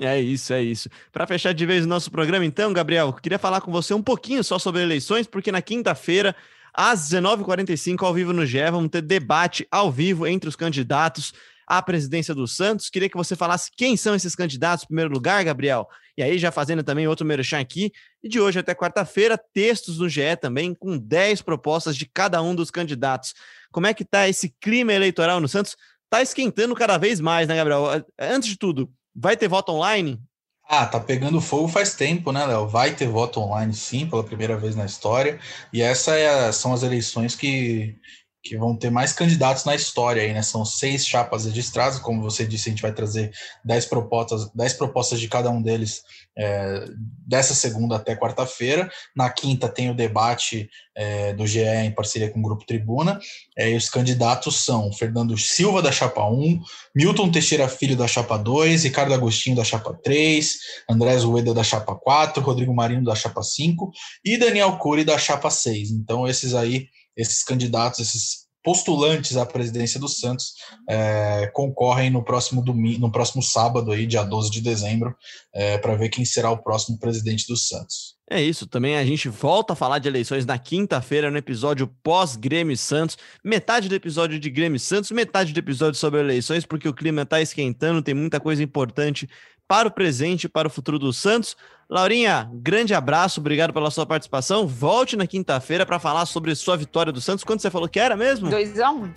É 0.00 0.20
isso, 0.20 0.52
é 0.52 0.62
isso. 0.62 0.88
Para 1.10 1.26
fechar 1.26 1.52
de 1.52 1.66
vez 1.66 1.84
o 1.84 1.88
nosso 1.88 2.10
programa, 2.10 2.44
então, 2.44 2.72
Gabriel, 2.72 3.12
queria 3.12 3.38
falar 3.38 3.60
com 3.60 3.72
você 3.72 3.92
um 3.92 4.02
pouquinho 4.02 4.44
só 4.44 4.58
sobre 4.58 4.82
eleições, 4.82 5.26
porque 5.26 5.50
na 5.50 5.60
quinta-feira, 5.60 6.36
às 6.72 7.10
19h45, 7.10 8.02
ao 8.04 8.14
vivo 8.14 8.32
no 8.32 8.46
GE, 8.46 8.70
vamos 8.70 8.90
ter 8.90 9.02
debate 9.02 9.66
ao 9.70 9.90
vivo 9.90 10.26
entre 10.26 10.48
os 10.48 10.54
candidatos 10.54 11.32
à 11.70 11.80
presidência 11.80 12.34
do 12.34 12.48
Santos. 12.48 12.90
Queria 12.90 13.08
que 13.08 13.16
você 13.16 13.36
falasse 13.36 13.70
quem 13.76 13.96
são 13.96 14.12
esses 14.16 14.34
candidatos 14.34 14.82
em 14.82 14.88
primeiro 14.88 15.12
lugar, 15.12 15.44
Gabriel. 15.44 15.88
E 16.18 16.22
aí, 16.22 16.36
já 16.36 16.50
fazendo 16.50 16.82
também 16.82 17.06
outro 17.06 17.24
merchan 17.24 17.60
aqui. 17.60 17.92
E 18.20 18.28
de 18.28 18.40
hoje 18.40 18.58
até 18.58 18.74
quarta-feira, 18.74 19.38
textos 19.54 20.00
no 20.00 20.08
GE 20.08 20.36
também, 20.40 20.74
com 20.74 20.98
10 20.98 21.42
propostas 21.42 21.96
de 21.96 22.06
cada 22.06 22.42
um 22.42 22.56
dos 22.56 22.72
candidatos. 22.72 23.34
Como 23.70 23.86
é 23.86 23.94
que 23.94 24.04
tá 24.04 24.28
esse 24.28 24.52
clima 24.60 24.92
eleitoral 24.92 25.38
no 25.38 25.46
Santos? 25.46 25.76
Tá 26.10 26.20
esquentando 26.20 26.74
cada 26.74 26.98
vez 26.98 27.20
mais, 27.20 27.46
né, 27.46 27.54
Gabriel? 27.54 28.04
Antes 28.18 28.48
de 28.48 28.58
tudo, 28.58 28.92
vai 29.14 29.36
ter 29.36 29.46
voto 29.46 29.70
online? 29.70 30.20
Ah, 30.68 30.86
tá 30.86 30.98
pegando 30.98 31.40
fogo 31.40 31.68
faz 31.68 31.94
tempo, 31.94 32.32
né, 32.32 32.46
Léo? 32.46 32.66
Vai 32.66 32.96
ter 32.96 33.08
voto 33.08 33.40
online, 33.40 33.72
sim, 33.74 34.08
pela 34.08 34.24
primeira 34.24 34.56
vez 34.56 34.74
na 34.74 34.86
história. 34.86 35.38
E 35.72 35.82
essas 35.82 36.14
é 36.14 36.50
são 36.50 36.72
as 36.72 36.82
eleições 36.82 37.36
que 37.36 37.96
que 38.42 38.56
vão 38.56 38.74
ter 38.74 38.90
mais 38.90 39.12
candidatos 39.12 39.64
na 39.64 39.74
história 39.74 40.22
aí, 40.22 40.32
né? 40.32 40.42
São 40.42 40.64
seis 40.64 41.06
chapas 41.06 41.44
registradas, 41.44 41.98
como 41.98 42.22
você 42.22 42.46
disse, 42.46 42.68
a 42.68 42.72
gente 42.72 42.82
vai 42.82 42.92
trazer 42.92 43.30
dez 43.64 43.84
propostas, 43.84 44.50
dez 44.54 44.72
propostas 44.72 45.20
de 45.20 45.28
cada 45.28 45.50
um 45.50 45.60
deles 45.60 46.02
é, 46.36 46.86
dessa 47.26 47.54
segunda 47.54 47.96
até 47.96 48.16
quarta-feira. 48.16 48.90
Na 49.14 49.28
quinta 49.28 49.68
tem 49.68 49.90
o 49.90 49.94
debate 49.94 50.70
é, 50.96 51.34
do 51.34 51.46
GE 51.46 51.60
em 51.60 51.94
parceria 51.94 52.30
com 52.30 52.38
o 52.38 52.42
Grupo 52.42 52.64
Tribuna. 52.64 53.20
É, 53.56 53.70
e 53.70 53.76
os 53.76 53.90
candidatos 53.90 54.64
são 54.64 54.90
Fernando 54.92 55.36
Silva 55.36 55.82
da 55.82 55.92
Chapa 55.92 56.24
1, 56.24 56.62
Milton 56.94 57.30
Teixeira 57.30 57.68
Filho 57.68 57.96
da 57.96 58.08
Chapa 58.08 58.38
2, 58.38 58.84
Ricardo 58.84 59.12
Agostinho 59.12 59.56
da 59.56 59.64
Chapa 59.64 59.98
3, 60.02 60.58
André 60.88 61.18
Zueda 61.18 61.52
da 61.52 61.62
Chapa 61.62 61.94
4, 61.94 62.42
Rodrigo 62.42 62.74
Marinho 62.74 63.04
da 63.04 63.14
Chapa 63.14 63.42
5 63.42 63.90
e 64.24 64.38
Daniel 64.38 64.78
Cury 64.78 65.04
da 65.04 65.18
Chapa 65.18 65.50
6. 65.50 65.90
Então, 65.90 66.26
esses 66.26 66.54
aí 66.54 66.88
esses 67.16 67.42
candidatos, 67.42 68.00
esses 68.00 68.50
postulantes 68.62 69.36
à 69.36 69.46
presidência 69.46 69.98
do 69.98 70.08
Santos 70.08 70.54
é, 70.88 71.50
concorrem 71.54 72.10
no 72.10 72.24
próximo 72.24 72.62
domingo, 72.62 73.00
no 73.00 73.10
próximo 73.12 73.42
sábado 73.42 73.90
aí, 73.90 74.06
dia 74.06 74.22
12 74.22 74.50
de 74.50 74.60
dezembro, 74.60 75.16
é, 75.54 75.78
para 75.78 75.96
ver 75.96 76.10
quem 76.10 76.24
será 76.24 76.50
o 76.50 76.62
próximo 76.62 76.98
presidente 76.98 77.46
do 77.46 77.56
Santos. 77.56 78.19
É 78.32 78.40
isso, 78.40 78.64
também 78.64 78.96
a 78.96 79.04
gente 79.04 79.28
volta 79.28 79.72
a 79.72 79.76
falar 79.76 79.98
de 79.98 80.06
eleições 80.06 80.46
na 80.46 80.56
quinta-feira, 80.56 81.32
no 81.32 81.36
episódio 81.36 81.88
pós-Grêmio 82.00 82.76
Santos. 82.76 83.18
Metade 83.42 83.88
do 83.88 83.94
episódio 83.96 84.38
de 84.38 84.48
Grêmio 84.48 84.78
Santos, 84.78 85.10
metade 85.10 85.52
do 85.52 85.58
episódio 85.58 85.98
sobre 85.98 86.20
eleições, 86.20 86.64
porque 86.64 86.88
o 86.88 86.94
clima 86.94 87.22
está 87.22 87.40
esquentando, 87.40 88.00
tem 88.00 88.14
muita 88.14 88.38
coisa 88.38 88.62
importante 88.62 89.28
para 89.66 89.88
o 89.88 89.90
presente 89.90 90.44
e 90.44 90.48
para 90.48 90.68
o 90.68 90.70
futuro 90.70 90.96
do 90.96 91.12
Santos. 91.12 91.56
Laurinha, 91.88 92.48
grande 92.54 92.94
abraço, 92.94 93.40
obrigado 93.40 93.72
pela 93.72 93.90
sua 93.90 94.06
participação. 94.06 94.64
Volte 94.64 95.16
na 95.16 95.26
quinta-feira 95.26 95.84
para 95.84 95.98
falar 95.98 96.24
sobre 96.24 96.54
sua 96.54 96.76
vitória 96.76 97.12
do 97.12 97.20
Santos. 97.20 97.42
Quanto 97.42 97.62
você 97.62 97.70
falou 97.70 97.88
que 97.88 97.98
era 97.98 98.16
mesmo? 98.16 98.48
2x1. 98.48 99.10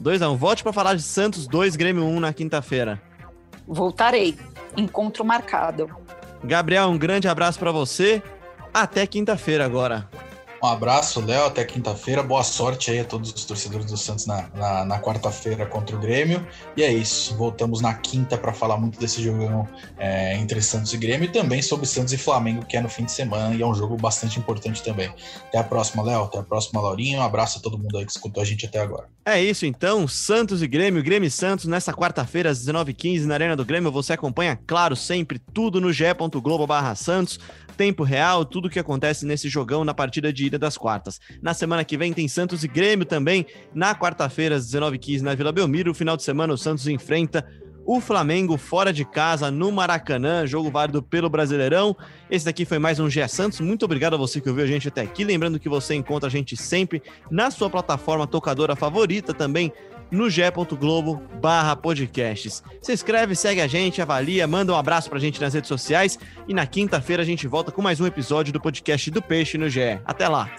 2x1. 0.00 0.36
Volte 0.36 0.62
para 0.62 0.72
falar 0.72 0.94
de 0.94 1.02
Santos 1.02 1.48
2, 1.48 1.74
Grêmio 1.74 2.04
1 2.04 2.20
na 2.20 2.32
quinta-feira. 2.32 3.02
Voltarei. 3.66 4.36
Encontro 4.76 5.24
marcado. 5.24 5.90
Gabriel, 6.44 6.88
um 6.88 6.98
grande 6.98 7.26
abraço 7.26 7.58
para 7.58 7.72
você. 7.72 8.22
Até 8.72 9.06
quinta-feira 9.06 9.64
agora. 9.64 10.08
Um 10.62 10.68
abraço, 10.68 11.20
Léo. 11.20 11.46
Até 11.46 11.64
quinta-feira. 11.64 12.22
Boa 12.22 12.44
sorte 12.44 12.92
aí 12.92 13.00
a 13.00 13.04
todos 13.04 13.32
os 13.32 13.44
torcedores 13.44 13.86
do 13.86 13.96
Santos 13.96 14.26
na, 14.26 14.48
na, 14.54 14.84
na 14.84 15.00
quarta-feira 15.00 15.66
contra 15.66 15.96
o 15.96 15.98
Grêmio. 15.98 16.46
E 16.76 16.84
é 16.84 16.92
isso. 16.92 17.34
Voltamos 17.34 17.80
na 17.80 17.92
quinta 17.94 18.38
para 18.38 18.52
falar 18.52 18.76
muito 18.76 18.96
desse 18.96 19.20
jogão 19.20 19.68
é, 19.98 20.36
entre 20.36 20.62
Santos 20.62 20.92
e 20.92 20.96
Grêmio 20.96 21.24
e 21.24 21.32
também 21.32 21.60
sobre 21.60 21.84
Santos 21.84 22.12
e 22.12 22.16
Flamengo, 22.16 22.64
que 22.64 22.76
é 22.76 22.80
no 22.80 22.88
fim 22.88 23.04
de 23.04 23.10
semana 23.10 23.52
e 23.56 23.60
é 23.60 23.66
um 23.66 23.74
jogo 23.74 23.96
bastante 23.96 24.38
importante 24.38 24.84
também. 24.84 25.12
Até 25.48 25.58
a 25.58 25.64
próxima, 25.64 26.00
Léo. 26.00 26.22
Até 26.22 26.38
a 26.38 26.44
próxima, 26.44 26.80
Laurinho. 26.80 27.18
Um 27.18 27.24
abraço 27.24 27.58
a 27.58 27.60
todo 27.60 27.76
mundo 27.76 27.98
aí 27.98 28.06
que 28.06 28.12
escutou 28.12 28.40
a 28.40 28.46
gente 28.46 28.64
até 28.64 28.78
agora. 28.78 29.08
É 29.26 29.42
isso 29.42 29.66
então. 29.66 30.06
Santos 30.06 30.62
e 30.62 30.68
Grêmio, 30.68 31.02
Grêmio 31.02 31.26
e 31.26 31.30
Santos, 31.30 31.64
nessa 31.64 31.92
quarta-feira, 31.92 32.50
às 32.50 32.64
19h15, 32.64 33.24
na 33.24 33.34
Arena 33.34 33.56
do 33.56 33.64
Grêmio. 33.64 33.90
Você 33.90 34.12
acompanha, 34.12 34.56
claro, 34.64 34.94
sempre 34.94 35.40
tudo 35.40 35.80
no 35.80 35.92
ge.globo/santos 35.92 37.40
tempo 37.72 38.04
real, 38.04 38.44
tudo 38.44 38.70
que 38.70 38.78
acontece 38.78 39.26
nesse 39.26 39.48
jogão 39.48 39.84
na 39.84 39.94
partida 39.94 40.32
de 40.32 40.46
ida 40.52 40.58
das 40.58 40.76
quartas. 40.76 41.20
Na 41.40 41.54
semana 41.54 41.84
que 41.84 41.96
vem 41.96 42.12
tem 42.12 42.28
Santos 42.28 42.62
e 42.62 42.68
Grêmio 42.68 43.04
também, 43.04 43.46
na 43.74 43.94
quarta-feira, 43.94 44.56
às 44.56 44.66
19h15, 44.66 45.20
na 45.20 45.34
Vila 45.34 45.52
Belmiro. 45.52 45.90
No 45.90 45.94
final 45.94 46.16
de 46.16 46.22
semana, 46.22 46.52
o 46.52 46.58
Santos 46.58 46.86
enfrenta 46.86 47.46
o 47.84 48.00
Flamengo 48.00 48.56
fora 48.56 48.92
de 48.92 49.04
casa 49.04 49.50
no 49.50 49.72
Maracanã, 49.72 50.46
jogo 50.46 50.70
válido 50.70 51.02
pelo 51.02 51.28
Brasileirão. 51.28 51.96
Esse 52.30 52.44
daqui 52.44 52.64
foi 52.64 52.78
mais 52.78 53.00
um 53.00 53.10
GE 53.10 53.26
Santos. 53.28 53.60
Muito 53.60 53.84
obrigado 53.84 54.14
a 54.14 54.16
você 54.16 54.40
que 54.40 54.48
ouviu 54.48 54.64
a 54.64 54.68
gente 54.68 54.88
até 54.88 55.00
aqui. 55.00 55.24
Lembrando 55.24 55.58
que 55.58 55.68
você 55.68 55.94
encontra 55.94 56.28
a 56.28 56.30
gente 56.30 56.56
sempre 56.56 57.02
na 57.30 57.50
sua 57.50 57.68
plataforma 57.68 58.26
tocadora 58.26 58.76
favorita 58.76 59.34
também 59.34 59.72
no 60.12 60.28
ge.globo 60.30 61.20
barra 61.40 61.74
podcasts. 61.74 62.62
Se 62.80 62.92
inscreve, 62.92 63.34
segue 63.34 63.60
a 63.60 63.66
gente, 63.66 64.02
avalia, 64.02 64.46
manda 64.46 64.72
um 64.72 64.76
abraço 64.76 65.08
pra 65.08 65.18
gente 65.18 65.40
nas 65.40 65.54
redes 65.54 65.68
sociais 65.68 66.18
e 66.46 66.54
na 66.54 66.66
quinta-feira 66.66 67.22
a 67.22 67.26
gente 67.26 67.48
volta 67.48 67.72
com 67.72 67.80
mais 67.80 67.98
um 68.00 68.06
episódio 68.06 68.52
do 68.52 68.60
podcast 68.60 69.10
do 69.10 69.22
Peixe 69.22 69.56
no 69.56 69.68
GE. 69.68 70.00
Até 70.04 70.28
lá! 70.28 70.50